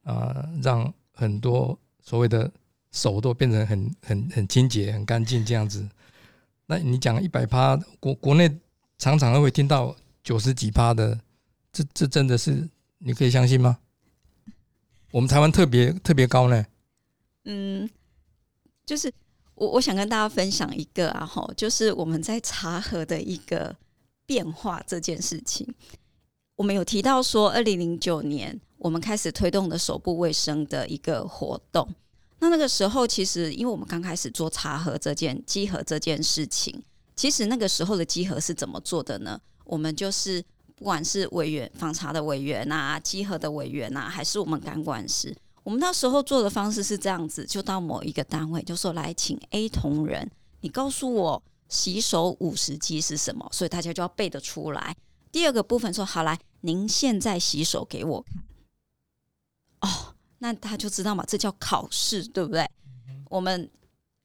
[0.04, 2.52] 啊，让很多所谓的
[2.98, 5.88] 手都变成很很很清洁、很干净这样子。
[6.66, 8.50] 那你讲一百趴，国国内
[8.98, 11.20] 常常会听到九十几趴的，
[11.72, 13.78] 这这真的是你可以相信吗？
[15.12, 16.66] 我们台湾特别特别高呢，
[17.46, 17.90] 嗯，
[18.86, 19.14] 就是
[19.56, 23.74] 我我想跟大家分享一个啊，哈，就是我们在茶盒的一个
[24.26, 25.66] 变化这件事情。
[26.56, 31.88] 我们有提到说，二零零九年我们开始推动的手部卫生的一个活动。
[32.40, 36.84] 那那个时候，其实因为我们刚开始做茶盒这件机盒这件事情，
[37.16, 39.40] 其实那个时候的机盒是怎么做的呢？
[39.66, 40.44] 我们就是。
[40.80, 50.30] 不管是委员访查的委员呐，集合的委员呐，还是我们感管师，我们那时候做的方式是这样子：就到某一个单位，就说来请 A 同仁，
[50.62, 54.96] 你告诉我洗手五十机是什么，所以大家就要背得出来。
[55.32, 58.44] 第二个部分说好来，您现在洗手给我看。
[60.40, 62.70] 那他就知道嘛，这叫考试，对不对？
[63.30, 63.70] 我们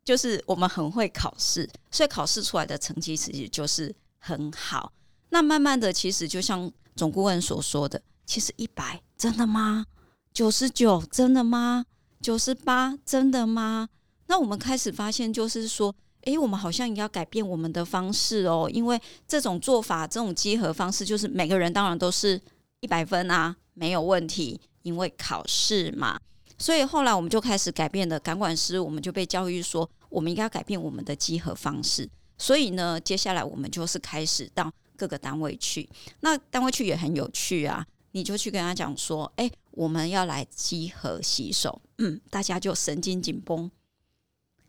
[0.04, 4.92] 就是我们很会考试，所以考试出来的成绩其实就是很好。
[5.30, 9.86] 那慢慢的，其实就像总顾问所说的，其实一百真的吗？
[10.32, 11.86] 九十九真的吗？
[12.20, 13.88] 九十八真的吗？
[14.26, 22.40] 那我们开始发现，就是说，诶，我们好像也要改变我们的方式哦，因为这种做法，这种集合方式，就是每个人当然都是
[22.80, 26.20] 一百分啊，没有问题，因为考试嘛。
[26.58, 32.08] 所以后来我们就开始改变了，感管师我们就被教育说，我们应该改变我们的集合方式。
[32.38, 34.72] 所以呢，接下来我们就是开始到。
[34.94, 35.88] 各个单位去，
[36.20, 37.84] 那单位去也很有趣啊！
[38.12, 43.68] 你就去跟他讲说：“哎，我们要来集合洗手。”嗯，大家就神经紧绷。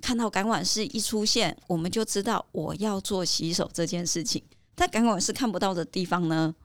[0.02, 4.42] 看到感管室一出现，我们就知道我要做洗手这件事情。
[4.76, 6.56] 在感管室看不到的地方呢，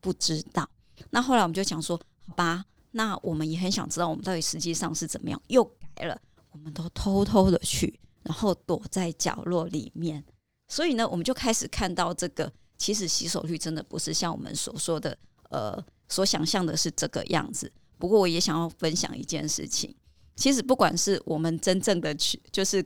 [0.00, 0.68] 不知道。
[1.08, 2.00] 那后来我们就讲说
[2.30, 5.64] ：“好吧，那我们也很想知道，我们到底实际上是怎么样。”又
[5.94, 6.20] 改了，
[6.52, 10.24] 我们都偷偷的去然后躲在角落里面。
[10.68, 15.18] 所以呢，我们就开始看到这个，其实洗手率真的不是像我们所说的，
[15.50, 17.72] 呃，所想象的是这个样子。
[17.98, 19.94] 不过，我也想要分享一件事情，
[20.36, 22.84] 其实不管是我们真正的去，就是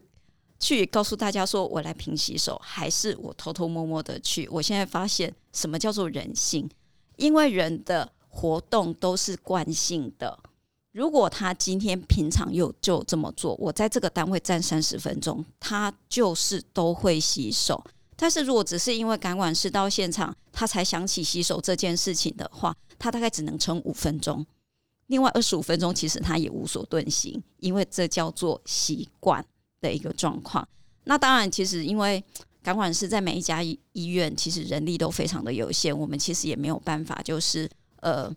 [0.59, 6.69] 去告诉大家说我来评洗手，还是我偷偷摸摸的去，我现在发现什么叫做人性，
[7.17, 10.37] 因为人的活动都是惯性的。
[10.91, 17.83] 如果他今天平常又就这么做，我在这个单位站三十分钟，他就是都会洗手。
[18.17, 24.45] 但是如果只是因为感管师到现场，他才想起洗手这件事情的话，他大概只能撑五分钟。
[25.09, 29.45] 另外二十五分钟，其实他也无所遁形，因为这叫做习惯
[29.81, 30.67] 的一个状况。
[31.05, 32.23] 那当然，其实因为
[32.63, 37.69] 感管师在每一家医院，其实人力都非常的有限，我们其实也没有办法，就是
[38.05, 38.33] 呃。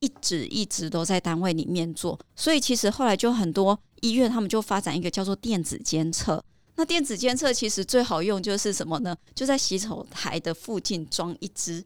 [0.00, 6.40] 一直一直都在单位里面做，所以其实后来就很多医院他们就发展一个叫做电子监测。
[6.76, 9.16] 那电子监测其实最好用就是什么呢？
[9.34, 11.84] 就在洗手台的附近装一支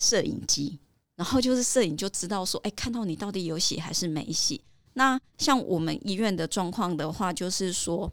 [0.00, 0.80] 摄影机，
[1.14, 4.60] 然后就是摄影就知道说，哎，看到你到底有洗还是没洗。
[4.94, 8.12] 那像我们医院的状况的话，就是说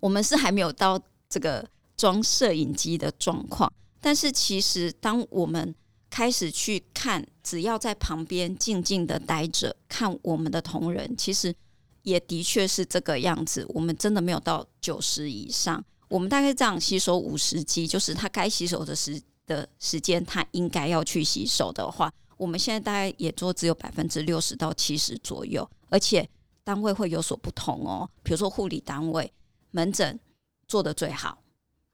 [0.00, 1.64] 我们是还没有到这个
[1.96, 5.72] 装摄影机的状况，但是其实当我们
[6.12, 11.54] 开始去看，只要在旁边静静的待着看我们的同仁，其实
[12.02, 13.64] 也的确是这个样子。
[13.70, 26.28] 我们真的没有到九十以上，我们大概这样洗手五十机，就是他该洗手的时的时间，他应该要去洗手的话，我们现在大概也做只有百分之六十到七十左右，而且
[26.62, 28.06] 单位会有所不同哦。
[28.22, 29.32] 比如说护理单位、
[29.70, 30.20] 门诊
[30.68, 31.42] 做的最好，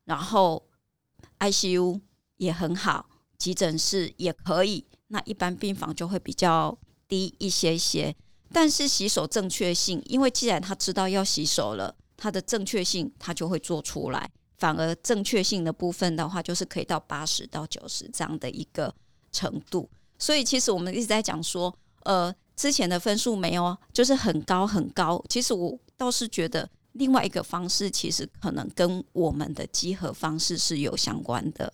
[0.04, 0.66] 然后
[1.38, 2.00] ICU
[2.38, 3.08] 也很好。
[3.38, 8.14] 急诊室也可以，那一般病房就会比较低一些些。
[8.52, 14.30] 但是洗手正确性，因为既然他知道要洗手了，他的正确性他就会做出来。
[14.56, 18.92] 反而正确性的部分的话，就是可以到八十到九十这样的一个
[19.30, 19.88] 程度。
[20.18, 21.72] 所以其实我们一直在讲说，
[22.02, 25.22] 呃，之前的分数没有，就是很高很高。
[25.28, 31.72] 其实我倒是觉得另外一个方式，其实可能跟我们的集合方式是有相关的。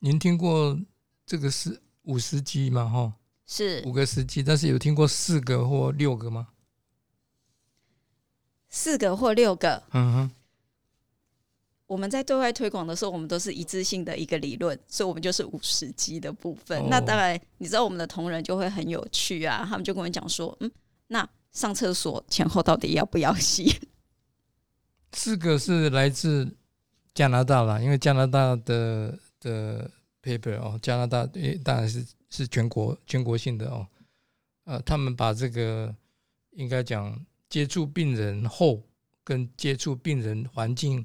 [0.00, 0.78] 您听过
[1.24, 2.88] 这个是五十级吗？
[2.88, 3.12] 哈，
[3.46, 6.48] 是五个十级，但是有听过四个或六个吗？
[8.68, 10.30] 四个或六个，嗯哼。
[11.86, 16.88] 我们在对外推广的时候，我们都是一致性的一个理论，所以我们就是五十级的部分。
[16.90, 20.70] 那当然，你知道我们的同仁就会很有趣啊，他们就跟我讲说：“嗯，
[21.06, 23.80] 那上厕所前后到底要不要洗？”
[25.12, 26.56] 四个是来自
[27.14, 29.18] 加拿大啦，因为加拿大的。
[29.40, 29.90] 的
[30.22, 33.86] paper 哦，加拿大诶，当然是是全国全国性的哦，
[34.64, 35.94] 呃，他们把这个
[36.50, 38.82] 应该讲接触病人后
[39.22, 41.04] 跟接触病人环境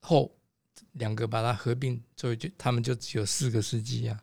[0.00, 0.36] 后
[0.92, 4.22] 两个把它合并，所以就他们就只有四个司机啊，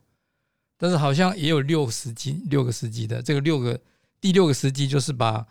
[0.78, 3.80] 但是好像也有六司机六个司机的，这个六个
[4.21, 5.45] 第六个司机就是把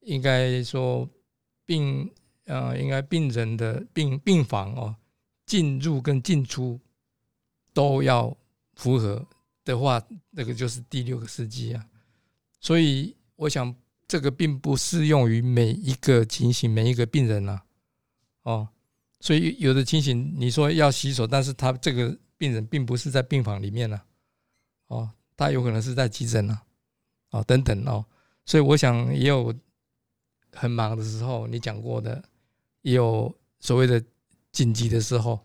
[0.00, 1.08] 应该说
[1.64, 2.12] 病
[2.44, 4.94] 呃应该病人的病病房哦。
[5.46, 6.78] 进入跟进出
[7.72, 8.36] 都要
[8.74, 9.24] 符合
[9.64, 11.86] 的话，那个就是第六个司机啊。
[12.60, 13.74] 所以我想，
[14.08, 17.62] 这个并不适用于每一个情形、每一个病人呐。
[18.42, 18.68] 哦，
[19.20, 24.02] 所以有的情形你说要洗手，但是他这个病人并不是在病房里面呢。
[24.88, 26.60] 哦，他有可能是在急诊呢。
[27.30, 28.04] 哦，等等哦。
[28.44, 29.54] 所以我想也有
[30.52, 32.22] 很忙的时候，你讲过的，
[32.82, 34.02] 也有所谓的。
[34.56, 35.38] 紧急的时候，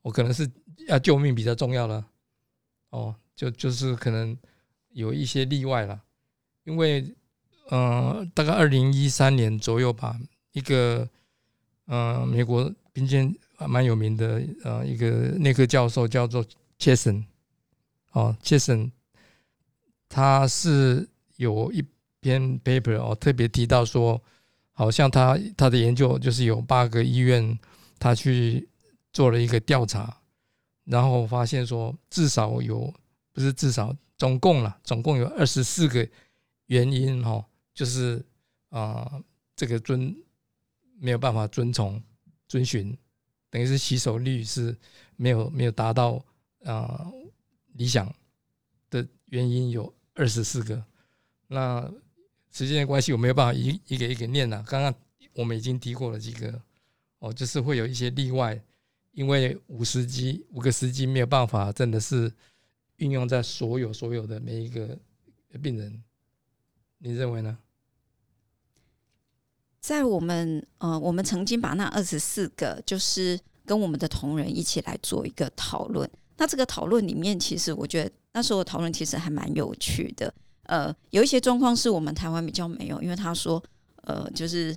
[0.00, 0.50] 我可能是
[0.86, 2.02] 要救命比较重要了，
[2.88, 4.34] 哦，就就是可能
[4.92, 6.00] 有一些例外了，
[6.64, 7.14] 因为，
[7.70, 10.18] 嗯，大概二零一三年左右吧，
[10.52, 11.06] 一个，
[11.88, 13.30] 嗯，美国民间
[13.66, 16.42] 蛮有名的，呃，一个内科教授叫做
[16.78, 17.22] 切森，
[18.12, 18.90] 哦，切森，
[20.08, 21.84] 他是有一
[22.20, 24.18] 篇 paper 哦，特别提到说，
[24.72, 27.58] 好像他他的研究就是有八个医院。
[27.98, 28.68] 他去
[29.12, 30.20] 做了一个调查，
[30.84, 32.92] 然后发现说，至少有
[33.32, 36.08] 不是至少，总共了，总共有二十四个
[36.66, 37.44] 原因哈，
[37.74, 38.24] 就是
[38.68, 39.20] 啊，
[39.56, 40.14] 这个遵
[40.98, 42.02] 没有办法遵从
[42.46, 42.96] 遵循，
[43.50, 44.76] 等于是洗手率是
[45.16, 46.24] 没有没有达到
[46.64, 47.10] 啊
[47.74, 48.12] 理想
[48.90, 50.84] 的原因有二十四个。
[51.48, 51.90] 那
[52.52, 54.62] 时间的关系，我没有办法一一个一个念了。
[54.68, 54.94] 刚刚
[55.34, 56.60] 我们已经提过了几个。
[57.18, 58.60] 哦，就是会有一些例外，
[59.12, 62.32] 因为五十机五个司机没有办法，真的是
[62.96, 64.98] 运用在所有所有的每一个
[65.60, 66.02] 病人，
[66.98, 67.58] 你认为呢？
[69.80, 76.08] 在我们呃，我们曾经把那二十四个，就是跟我们的同仁一起来做一个讨论。
[76.36, 80.32] 那这个讨论里面，其实我觉得那时候讨论其实还蛮有趣的。
[80.64, 83.62] 呃，有一些状况是我们台湾比较没有，因为他说，
[84.02, 84.76] 呃，就是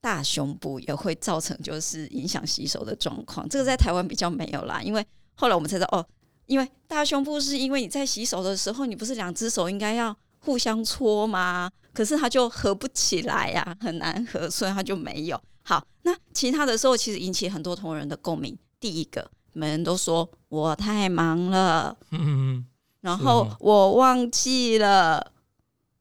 [0.00, 3.48] 大胸部也会造成就是影响洗手的状况。
[3.48, 6.06] 这个在台湾比较没有啦，因为后来我们才知道，哦，
[6.46, 11.70] 因为大胸部是因为你在洗手的时候，你不是两只手应该要互相搓吗？
[11.92, 15.40] 可是它就合不起来呀，很难合，所以它就没有。
[15.62, 18.56] 好，那其他的时候其实引起很多同仁的共鸣。
[18.78, 22.64] 第一个，每人都说我太忙了，嗯，
[23.00, 25.32] 然后我忘记了，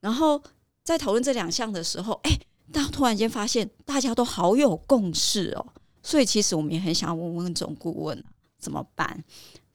[0.02, 0.40] 然后
[0.84, 2.38] 在讨论这两项的时候，哎，
[2.72, 5.66] 大突然间发现大家都好有共识哦，
[6.02, 8.24] 所以其实我们也很想要问问总顾问
[8.60, 9.24] 怎么办。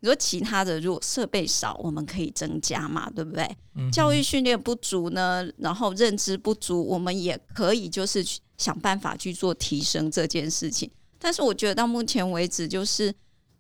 [0.03, 3.47] 你说其他的，如果设备少，我们可以增加嘛，对不对？
[3.93, 8.25] 教育训练不足呢，然后认知不足，我们也可以就是
[8.57, 10.91] 想办法去做提升这件事情。
[11.19, 13.15] 但是我觉得到目前为止，就是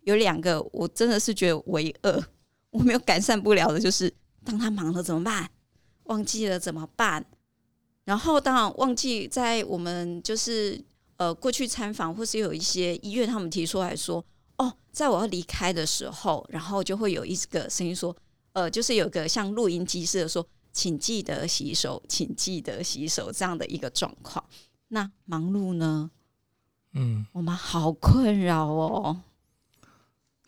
[0.04, 2.24] 有两个我真的是觉得为恶，
[2.70, 4.10] 我没有改善不了的，就是
[4.42, 5.46] 当他忙了怎么办？
[6.04, 7.22] 忘记了怎么办？
[8.10, 10.82] 然后当然忘记在我们就是
[11.16, 14.24] 呃过去参访或是有一些医院，他们提出来说。
[14.56, 18.14] 哦，在我要离开的时候，然后就会有一个声音说
[18.52, 24.44] ：“呃，就是有个像录音机似的说，请记得洗手，请记得洗手这样的一个状况。”
[24.88, 26.10] 那忙碌呢？
[26.94, 29.22] 嗯，我们好困扰哦。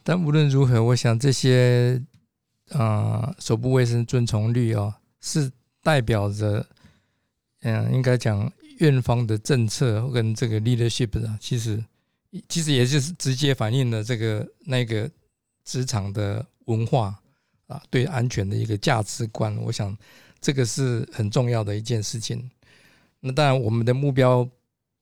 [0.03, 2.03] 但无论如何，我想这些
[2.73, 5.51] 啊，手部卫生遵从率哦，是
[5.83, 6.67] 代表着
[7.63, 11.83] 嗯，应该讲院方的政策跟这个 leadership 啊，其实。
[12.49, 15.11] 其实也就是直接反映了这个那个
[15.67, 17.15] 职场的文化
[17.67, 19.55] 啊，对安全的一个价值观。
[19.59, 19.95] 我想
[20.41, 22.51] 这个是很重要的一件事情。
[23.21, 24.49] 那当然，我们的目标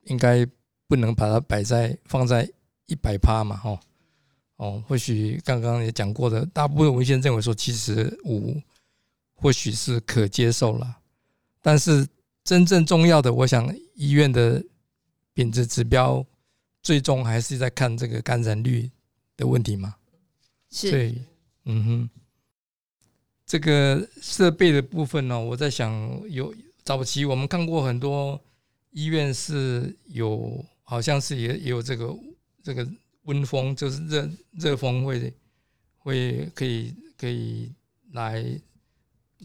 [0.06, 0.44] 应该
[0.88, 2.50] 不能把它摆在放在
[2.86, 3.78] 一百趴嘛，哈
[4.56, 4.82] 哦。
[4.88, 8.60] 或许刚刚也讲过的，大部分文献认为说七十五
[9.36, 10.98] 或许是可接受了。
[11.62, 12.04] 但是
[12.50, 14.60] 真正重要的，我想医院的
[15.34, 16.26] 品质指标。
[16.82, 18.90] 最终还是在看这个感染率
[19.36, 19.94] 的问题嘛？
[20.68, 21.14] 是，对，
[21.66, 22.10] 嗯哼，
[23.46, 28.40] 这个设备的部分呢，我在想，有早期我们看过很多
[28.90, 32.18] 医院是有，好像是也也有这个
[32.64, 32.84] 这个
[33.24, 35.32] 温风，就是热热风会
[35.98, 37.70] 会可以可以
[38.10, 38.44] 来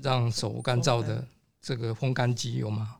[0.01, 1.27] 让手干燥的
[1.65, 2.97] 这个烘干机有吗？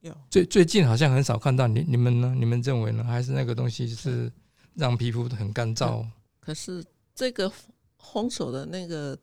[0.00, 2.34] 有最最近好像很少看到你你们呢？
[2.34, 3.04] 你们认为呢？
[3.04, 4.32] 还是那个东西是
[4.72, 6.08] 让皮肤很干燥？
[6.40, 6.82] 可是
[7.14, 7.52] 这个
[8.00, 9.18] 烘手的那个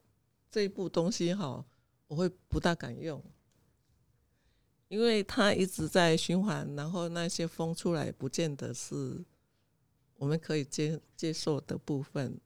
[0.51, 1.66] 这一部东西哈，
[2.05, 3.20] 我会不大敢用，
[4.89, 9.26] 因为它一直在循环，然后那些风出来，不见得是
[10.18, 12.39] 我们可以接接受的部分。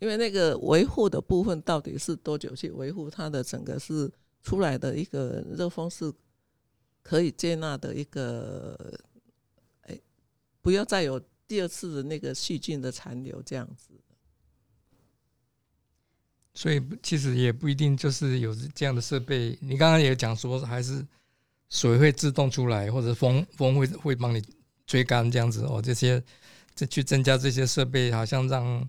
[0.00, 4.10] 因为那个维护的部分到底是多久去维护它的整个是
[4.42, 6.12] 出来的一个热风是？
[7.04, 8.78] 可以接纳的一个，
[9.80, 10.00] 哎，
[10.60, 13.92] 不要再有第二次的那个细菌的残留，这样子。
[16.54, 19.58] 所以其实也不一定就是有这样的设备。
[19.60, 21.04] 你刚刚也讲说，还是
[21.70, 24.40] 水会自动出来，或者风风会会帮你
[24.86, 25.82] 吹干这样子哦。
[25.82, 26.22] 这些
[26.72, 28.88] 这去增加这些设备，好像让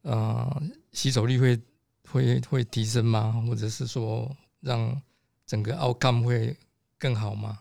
[0.00, 0.62] 呃
[0.92, 1.60] 洗手率会
[2.08, 3.32] 会会提升吗？
[3.46, 5.00] 或者是说让
[5.46, 6.56] 整个 outcome 会？
[6.96, 7.60] 更好吗？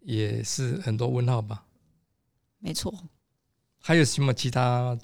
[0.00, 1.64] 也是很多问号吧。
[2.58, 2.92] 没错。
[3.78, 4.98] 还有什么其他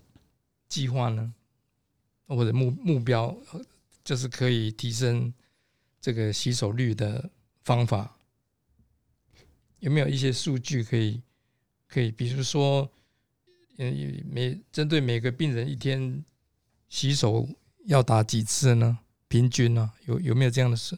[0.68, 1.32] 计划呢？
[2.26, 3.34] 或者目目标，
[4.04, 5.32] 就是可以提升
[6.02, 7.30] 这个洗手率的
[7.62, 8.18] 方法？
[9.78, 11.22] 有没有一些数据可以
[11.86, 12.10] 可以？
[12.10, 12.90] 比如说，
[13.78, 16.22] 嗯，每针对每个病人一天
[16.90, 17.48] 洗手
[17.86, 18.98] 要打几次呢？
[19.28, 19.90] 平均呢？
[20.06, 20.96] 有有没有这样的事？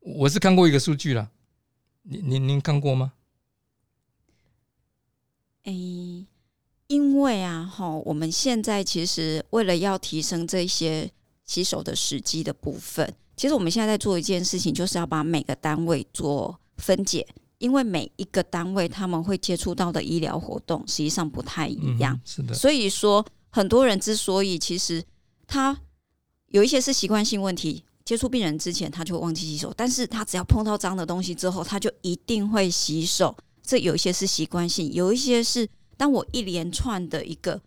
[0.00, 1.30] 我是看过一个数据了。
[2.02, 3.12] 您您您看过吗？
[5.64, 5.72] 哎，
[6.86, 11.10] 因为啊，哈，我们现在其实为了要提升这些
[11.44, 17.26] 洗手的时机的部分，其实我们现在在做一件事情，就是要把每个单位做分解，
[17.58, 22.54] 因为每一个单位他们会接触到的医疗活动实际上不太一样，是的。
[22.54, 25.02] 所以说，很多人之所以其实
[25.48, 25.76] 他
[26.48, 27.84] 有一些是习惯性问题。
[28.04, 33.36] 接触病人之前，他就会忘记洗手，但是他只要碰到脏的东西之后，他就一定会洗手。
[33.64, 37.60] 这有一些是习惯性，有一些是当我一连串的一个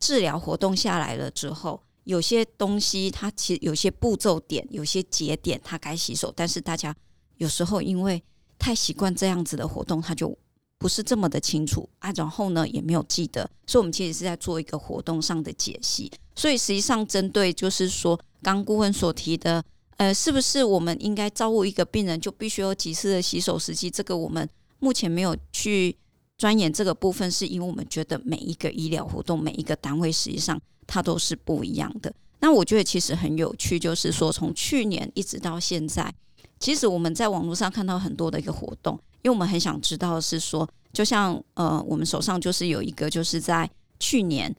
[0.00, 6.96] 治疗活动下来了之后，有些东西它其实有些步骤点、有些节点，它该洗手，但是大家
[7.36, 8.22] 有时候因为
[8.58, 10.34] 太习惯这样子的活动，他就
[10.78, 16.10] 不是这么的清楚啊，然后呢也没有记得，所以我们其实是在做一个活动上的解析。
[16.36, 19.64] 所以实际上针对就是说，刚顾问所提的，
[19.96, 23.88] 呃，是不是我们应该照顾一个病人就必须有几次的洗手时机？
[23.88, 24.48] 这个我们
[24.80, 25.96] 目前没有去
[26.36, 32.12] 钻研这个部分，是因为我们觉得每一个医疗活动、每一个单位实际上它都是不一样的。
[32.40, 36.12] 那我觉得其实很有趣，就是说从去年一直到现在，
[36.58, 43.70] 其实我们在网络上看到很多的一个活动，因为我们很想知道是说，就像呃，我们手上就是有一个，就是在
[44.00, 44.54] 去年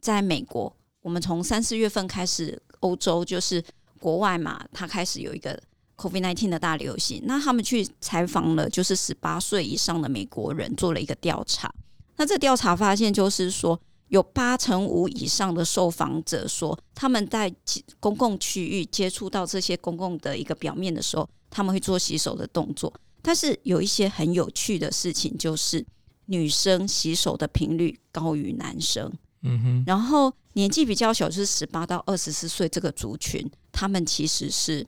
[0.00, 0.72] 在美国。
[1.08, 3.64] 我们从三四月份开始，欧洲就是
[3.98, 5.58] 国外嘛，它开始有一个
[5.96, 7.22] COVID-19 的大流行。
[7.24, 11.74] 那他们去采访了，就是十八岁以上的美国人，做了一个调查。
[12.16, 17.50] 那这调查发现，就是说有八成五以上的受访者说，他们在
[17.98, 22.92] 公共区域接触到这些公共的一个表面的时候，他们会做洗手的动作。
[23.22, 25.82] 但是有一些很有趣的事情，就是
[26.26, 29.10] 女生洗手的频率高于男生。
[29.48, 34.86] 嗯哼，然后年纪比较小，是十八到二十四岁这个族群，他们其实是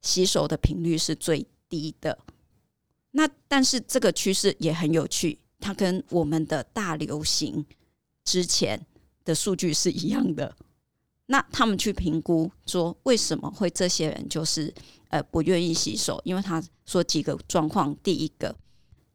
[0.00, 2.16] 洗手的频率是最低的。
[3.10, 7.66] 那但是这个趋势也很有趣，它跟我们的大流行
[8.24, 8.86] 之前
[9.24, 10.54] 的数据是一样的。
[11.26, 14.72] 那他们去评估说，为什么会这些人就是
[15.08, 16.20] 呃不愿意洗手？
[16.24, 18.54] 因为他说几个状况，第一个，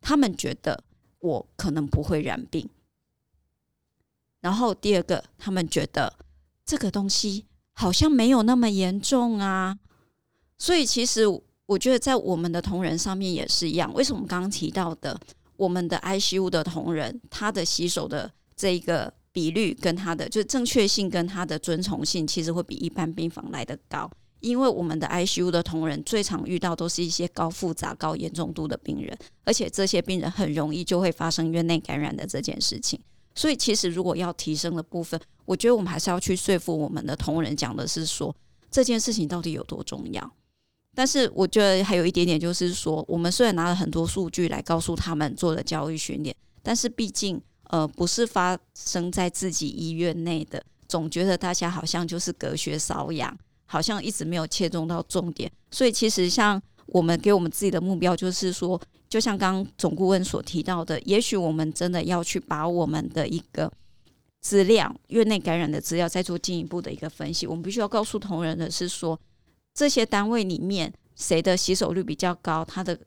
[0.02, 0.84] 他们觉得
[1.20, 2.68] 我可能不会染病。
[4.42, 6.14] 然后第二个，他们觉得
[6.66, 9.78] 这个东西好像没有那么严重啊，
[10.58, 11.24] 所以其实
[11.66, 13.94] 我觉得在我们的同仁上面也是一样。
[13.94, 15.20] 为什么刚刚提到的
[15.56, 24.10] 我们的 ICU 的同仁，他的洗手的这一个比率跟他的就正确性跟他的遵从性，其实会比一般病房来的高？
[24.40, 33.00] 因为我们的 ICU 的同仁最常遇到都是一些高复杂、高严重度的病人，而且这些病人很容易就会发生院内感染的这件事情。
[33.38, 38.36] 所以，其实如果要提升的部分，我觉得我们还是要去说服我们的同仁，讲的是说
[38.72, 40.32] 这件事情到底有多重要。
[40.96, 55.52] 但是，我觉得还有一点点，就是说，我们虽然拿了很多数据来告诉他们做了教育训练，但是毕竟，呃，不是发生在自己医院内的，总觉得大家好像就是隔靴搔痒，好像一直没有切中到重点。
[55.70, 58.80] 所以，其实像我们给我们自己的目标，就是说。
[59.10, 63.72] 就像刚刚总顾问所提到的，也许我们真的要去把我们的一个
[64.42, 67.48] 资料、院内感染的资料再做进一步的一个分析。
[67.48, 69.18] 我们必须要告诉同仁的是说，
[69.74, 73.00] 这些单位里面谁的洗手率比较高，他的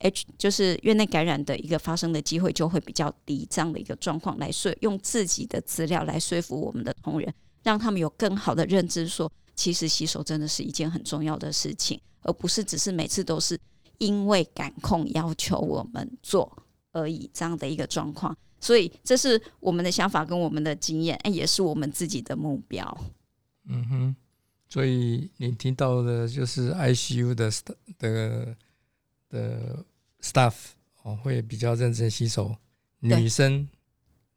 [0.00, 7.32] H 就是院内感染的一个发生的机会就会比较低，这样的一个状况来说，用自己的资料来说服我们的同仁，
[7.62, 13.58] 让他们有更好的认知，说其实洗手真的是一件很重要的事情，而不是只是每次都是。
[13.98, 16.62] 因为感控要求我们做
[16.92, 22.98] 而已，这样的一个状况，所以这是我们的想法跟我们的经验，哎，也是我们自己的目标。
[23.64, 24.16] 嗯哼，
[24.68, 27.50] 所以你听到的就是 ICU 的
[27.98, 28.56] 的
[29.30, 29.82] 的
[30.20, 30.52] staff
[31.02, 32.54] 哦，会比较认真洗手。
[32.98, 33.66] 女生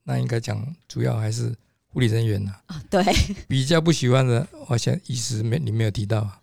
[0.03, 1.53] 那应该讲主要还是
[1.89, 2.55] 护理人员呐。
[2.67, 3.03] 啊，对，
[3.49, 6.41] 比较不喜欢的，好像医师没你没有提到。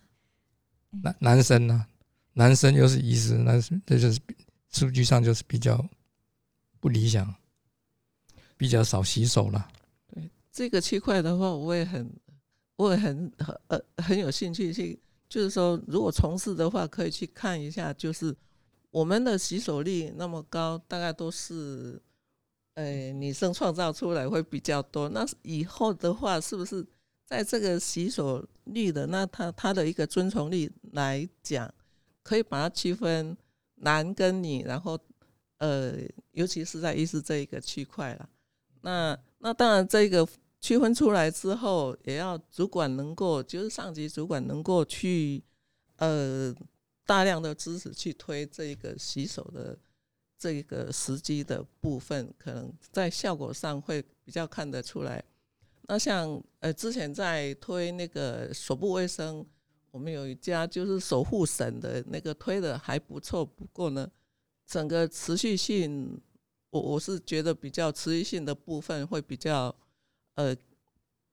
[1.01, 1.85] 男男生呢？
[2.33, 4.19] 男生又是医师，那是这就是
[4.69, 5.83] 数据上就是比较
[6.79, 7.33] 不理想，
[8.55, 9.67] 比较少洗手了。
[10.13, 12.07] 对这个区块的话，我也很，
[12.75, 13.31] 我也很
[13.67, 18.35] 呃很有兴趣去，就是说如果从事的话，可以去看一下，就是
[18.91, 21.99] 我们的洗手率那么高，大概都是
[22.75, 25.09] 呃女生创造出来会比较多。
[25.09, 26.85] 那以后的话，是不是
[27.27, 31.71] 在这个洗手率的那他他的一个遵从率来讲？
[32.23, 33.37] 可以把它区分
[33.75, 34.99] 男跟女，然后
[35.59, 35.93] 呃，
[36.31, 38.29] 尤其是在医师这一个区块了。
[38.81, 40.27] 那那当然，这个
[40.59, 45.41] 区分出来之后，也要主管能够，就是上级主管能够去
[45.97, 46.53] 呃
[47.05, 49.77] 大量的支持去推这一个洗手的
[50.37, 55.23] 这一个时机的部分，可能在效果上会比较看得出来。
[55.87, 59.45] 那像呃之前在推那个手部卫生。
[59.89, 64.07] 我们有一家就是守护神的那个推的还不错，不过呢，
[64.63, 66.21] 整个持续性，
[66.69, 69.73] 我我是觉得比较持续性的部分会比较，
[70.35, 70.55] 呃，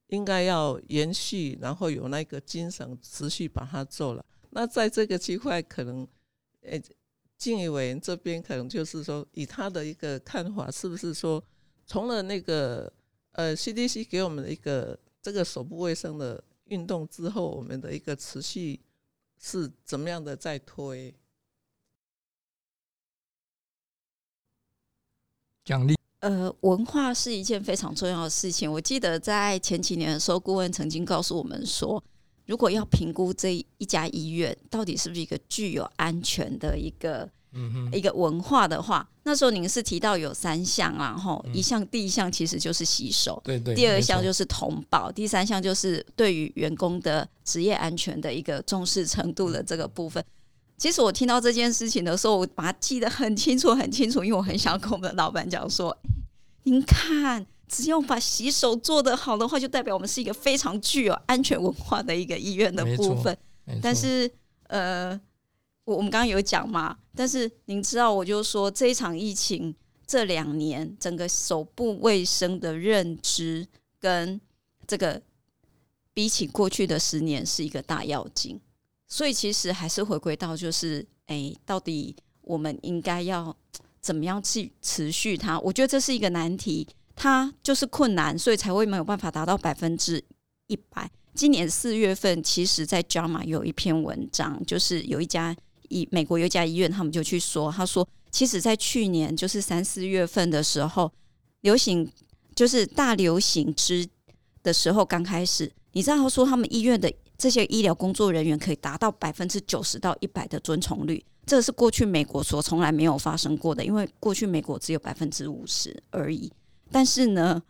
[0.07, 4.25] 应该要延续，然后有那个精神持续把它做了。
[4.51, 6.09] 那在这个区块，可能，
[6.63, 6.81] 呃，
[7.37, 11.43] 敬义委员这边可能就是说，以他的一个看法，是不是说，
[11.85, 12.91] 从了那个
[13.35, 16.43] 呃 CDC 给我们的一个这个手部卫生的。
[16.69, 18.81] 运动之后，我们的一个持续
[19.39, 21.15] 是怎么样的在推？
[25.63, 25.95] 奖励。
[26.21, 28.73] 呃，文化是一件非常重要的事情。
[28.73, 32.03] 我记得在前几年的时候，顾问曾经告诉我们说，
[32.47, 37.31] 如果要评估这一家医院到底是不是一个具有安全的一个
[37.93, 43.75] 一个文化的话，那时候您是提到有三项啦，然后嗯一项第一项其实就是洗手，对对。
[43.75, 50.25] 第二项就是通报，第三项就是对于员工的职业安全的一个重视程度的这个部分。
[50.77, 55.97] 其实我听到这件事情的时候，我把它记得很清楚很清楚，因为我很想跟我们的老板讲说
[56.65, 63.37] ：“您看，只要把洗手做得好的话，就代表我们是一个非常具有安全文化的一个医院的部分。”
[63.81, 64.29] 但是
[64.67, 65.19] 呃，
[65.85, 69.75] 我我们刚刚有讲嘛，但是您知道，我就说这一场疫情
[70.07, 73.67] 这两年，整个手部卫生的认知
[73.99, 74.41] 跟
[74.87, 75.21] 这个
[76.13, 78.61] 比起过去的十年是一个大跃进，
[79.07, 83.55] 所以其实还是回归到就是，哎，到底我们应该要
[84.01, 85.59] 怎么样去持续它？
[85.61, 90.23] 我觉得这是一个难题，它就是困难，所以才会没有办法达到百分之
[90.69, 91.11] 一百。
[91.35, 95.57] 今年四月份，其实在 JAMA 有一篇文章，就是有一家
[95.95, 101.11] 医美国有一家医院，他们就去说，他说，其实，在去年就是三四月份的时候，
[101.61, 102.11] 流行
[102.55, 104.07] 就是大流行之
[104.63, 116.53] 的时候刚开始，你知道他说他们医院的这些医疗工作人员可以达到百分之九十到一百的遵从率，这是过去美国所从来没有发生过的，因为过去美国只有百分之五十而已。
[116.91, 117.63] 但是呢，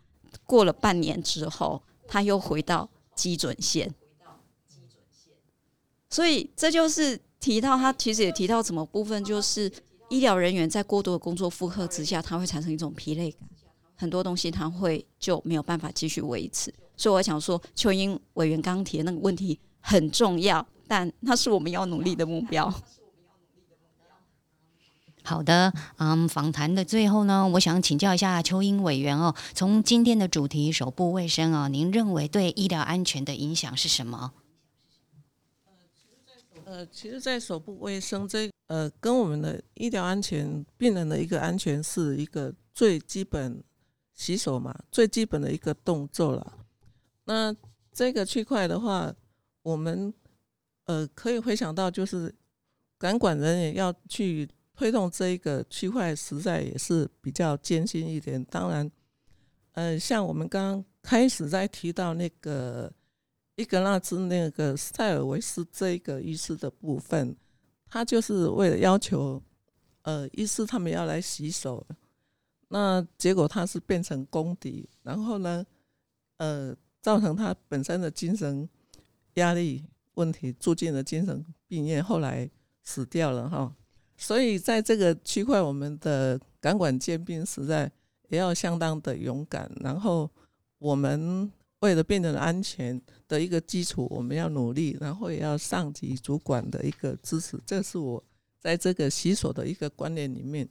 [0.44, 3.94] 过了半年之后，他又回到基准线，
[6.10, 9.70] 所以这就是提到他其实也提到什么部分，就是
[10.08, 13.46] 医疗人员在过度的工作负荷之下，他会产生一种疲累感，
[13.96, 16.72] 很多东西他会就没有办法继续维持。
[16.96, 22.72] 所以我想说，邱英委员刚刚提的那个问题很重要，但那是我们要努力的目标。
[25.22, 34.32] 好的，嗯，访谈的最后呢，我想请教一下邱英委员哦，从今天的主题手部卫生哦，您认为对医疗安全的影响是什么？
[36.66, 43.62] 呃，其实，在手部卫生这呃，跟我们的医疗安全、病人的一个安全是一个最基本
[44.14, 46.58] 洗手嘛，最基本的一个动作了。
[47.24, 47.54] 那
[47.92, 49.14] 这个区块的话，
[49.62, 50.12] 我们
[50.86, 52.34] 呃可以回想到，就是
[52.98, 58.42] 感管人员要去推动这一个区块，实在也是比较艰辛一点。
[58.46, 58.90] 当然，
[59.72, 62.92] 呃，像我们刚刚开始在提到那个。
[63.56, 67.36] 伊格纳兹那个塞尔维斯这个医师的部分，
[67.86, 69.40] 他就是为了要求，
[70.02, 71.86] 呃，医师他们要来洗手，
[72.66, 75.64] 那结果他是变成公敌，然后呢，
[76.38, 78.68] 呃，造成他本身的精神
[79.34, 79.84] 压力
[80.14, 82.50] 问题，住进了精神病院，后来
[82.82, 83.72] 死掉了哈。
[84.16, 87.88] 所以在这个区块，我们的感管兼并实在
[88.30, 90.28] 也要相当的勇敢，然后
[90.78, 91.52] 我们。
[91.84, 98.24] 为了病人安全的一个基础，我们要努力，然后也要上级主管的一个支持，这是我
[98.58, 100.66] 在这个洗手的一个观念里面，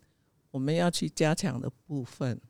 [0.50, 2.42] 我们要去加强的部分。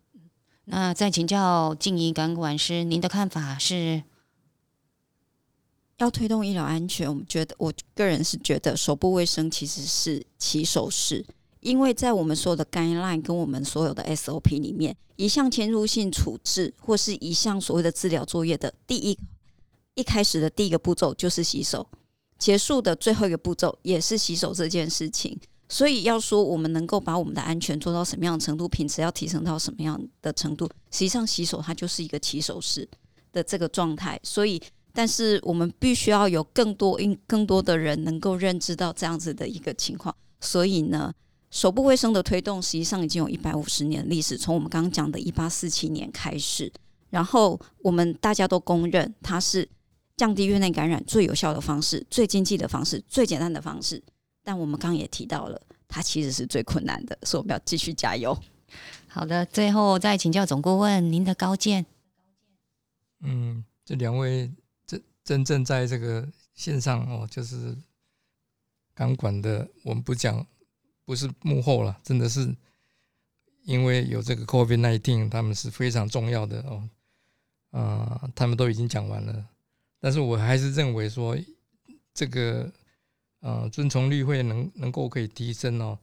[0.64, 4.03] 那再请教静怡感管师，您的看法是？
[5.97, 11.26] 要推动医疗安全，我们觉得，我个人是觉得手部卫生其实是起手式。
[11.64, 19.18] 因为在我们所有的 guideline 跟我们所有的 SOP 里面，一项侵入性处置或是一项所谓的治疗作业的第一
[19.95, 21.88] 一开始的第一个步骤就是洗手，
[22.38, 25.39] 结束的最后一个步骤也是洗手这件事情。
[25.70, 32.88] 所以要说我们能够把我们的安全做到什么样的程度，品质要提升到什么样的程度，实际上洗手它就是一个起手式
[33.32, 34.20] 的这个状态。
[34.22, 34.61] 所以，
[34.91, 40.16] 但是我们必须要有更多、更多的人能够认知到这样子的一个情况。
[40.41, 41.11] 所以呢，
[41.54, 46.74] 手部卫生的推动实际上已经有一百五十年历史，从我们刚刚讲的一八四七年开始，
[47.12, 49.70] 然后我们大家都公认它是
[50.18, 54.01] 降低院内感染最有效的方式、最经济的方式、最简单的方式。
[54.43, 58.36] 但我们刚刚也提到了，它其实是最困难的，所以我们要继续加油。
[59.08, 61.86] 好的，最后再请教总顾问您的高见。
[63.20, 64.51] 嗯，这两位
[64.88, 67.78] 真真正在这个线上哦，就是
[68.95, 70.43] 钢管的，我们不讲。
[71.06, 72.56] 不是幕后了，真的是
[73.64, 76.89] 因为有这个 COVID nineteen，他们是非常重要的哦。
[77.72, 79.45] 啊，他们都已经讲完了，
[79.99, 81.36] 但是我还是认为说，
[82.14, 82.72] 这个
[83.39, 85.97] 呃，遵从率会能能够可以提升哦，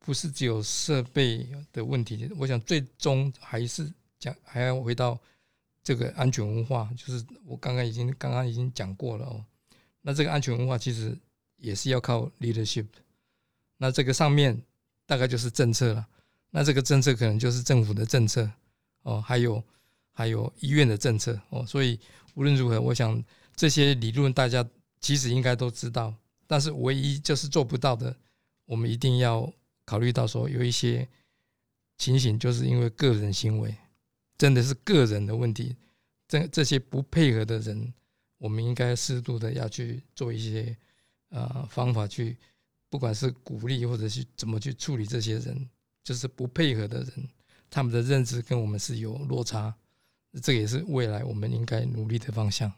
[0.00, 2.30] 不是只有设备的问题。
[2.36, 5.18] 我想最终还是讲还要回到
[5.82, 9.42] 这个安全文化，就是我刚刚已经刚刚已经讲过了哦。
[10.02, 11.16] 那这个安全文化其实
[11.56, 12.86] 也是要靠 leadership。
[13.76, 14.60] 那这个上面
[15.06, 16.06] 大概就是政策了。
[16.50, 18.48] 那这个政策可能就是政府的政策
[19.02, 19.62] 哦，还有
[20.12, 21.66] 还有医院的政策哦。
[21.66, 21.98] 所以
[22.34, 23.22] 无论如何，我想
[23.56, 24.64] 这些理论大家
[25.00, 26.14] 其实应该都知道，
[26.46, 28.16] 但是唯一就是做不到的，
[28.66, 29.52] 我们一定要
[29.84, 31.08] 考虑到说有一些
[31.98, 33.76] 情形，就是因为个人行为，
[34.38, 35.76] 真的是个人的问题，
[36.28, 37.92] 这这些不配合的人，
[38.38, 40.76] 我们应该适度的要去做一些
[41.30, 42.36] 呃方法去。
[42.94, 45.68] 不管是鼓励，或者是怎么去处理这些人，
[46.04, 47.28] 就是不配合的人，
[47.68, 49.74] 他们的认知跟我们是有落差，
[50.40, 52.72] 这也是未来我们应该努力的方向。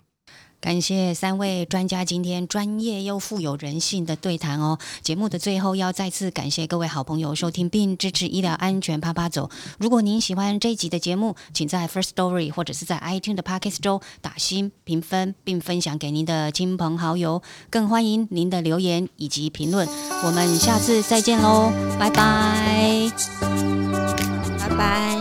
[0.66, 4.76] 感谢三位专家今天专业又富有人性的对谈哦。
[5.00, 9.48] 节目的最后要再次感谢各位好朋友收听并支持医疗安全啪啪走。
[9.78, 17.40] 如果您喜欢这一集的节目，请在 First Story 或者是在 iTunes 的 Podcast 中打新评分，并分享给您的亲朋好友。
[17.70, 19.86] 更欢迎您的留言以及评论。
[20.24, 23.08] 我们下次再见喽，拜拜，
[24.58, 25.20] 拜拜，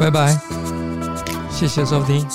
[0.00, 0.40] 拜拜，
[1.50, 2.26] 谢谢收听。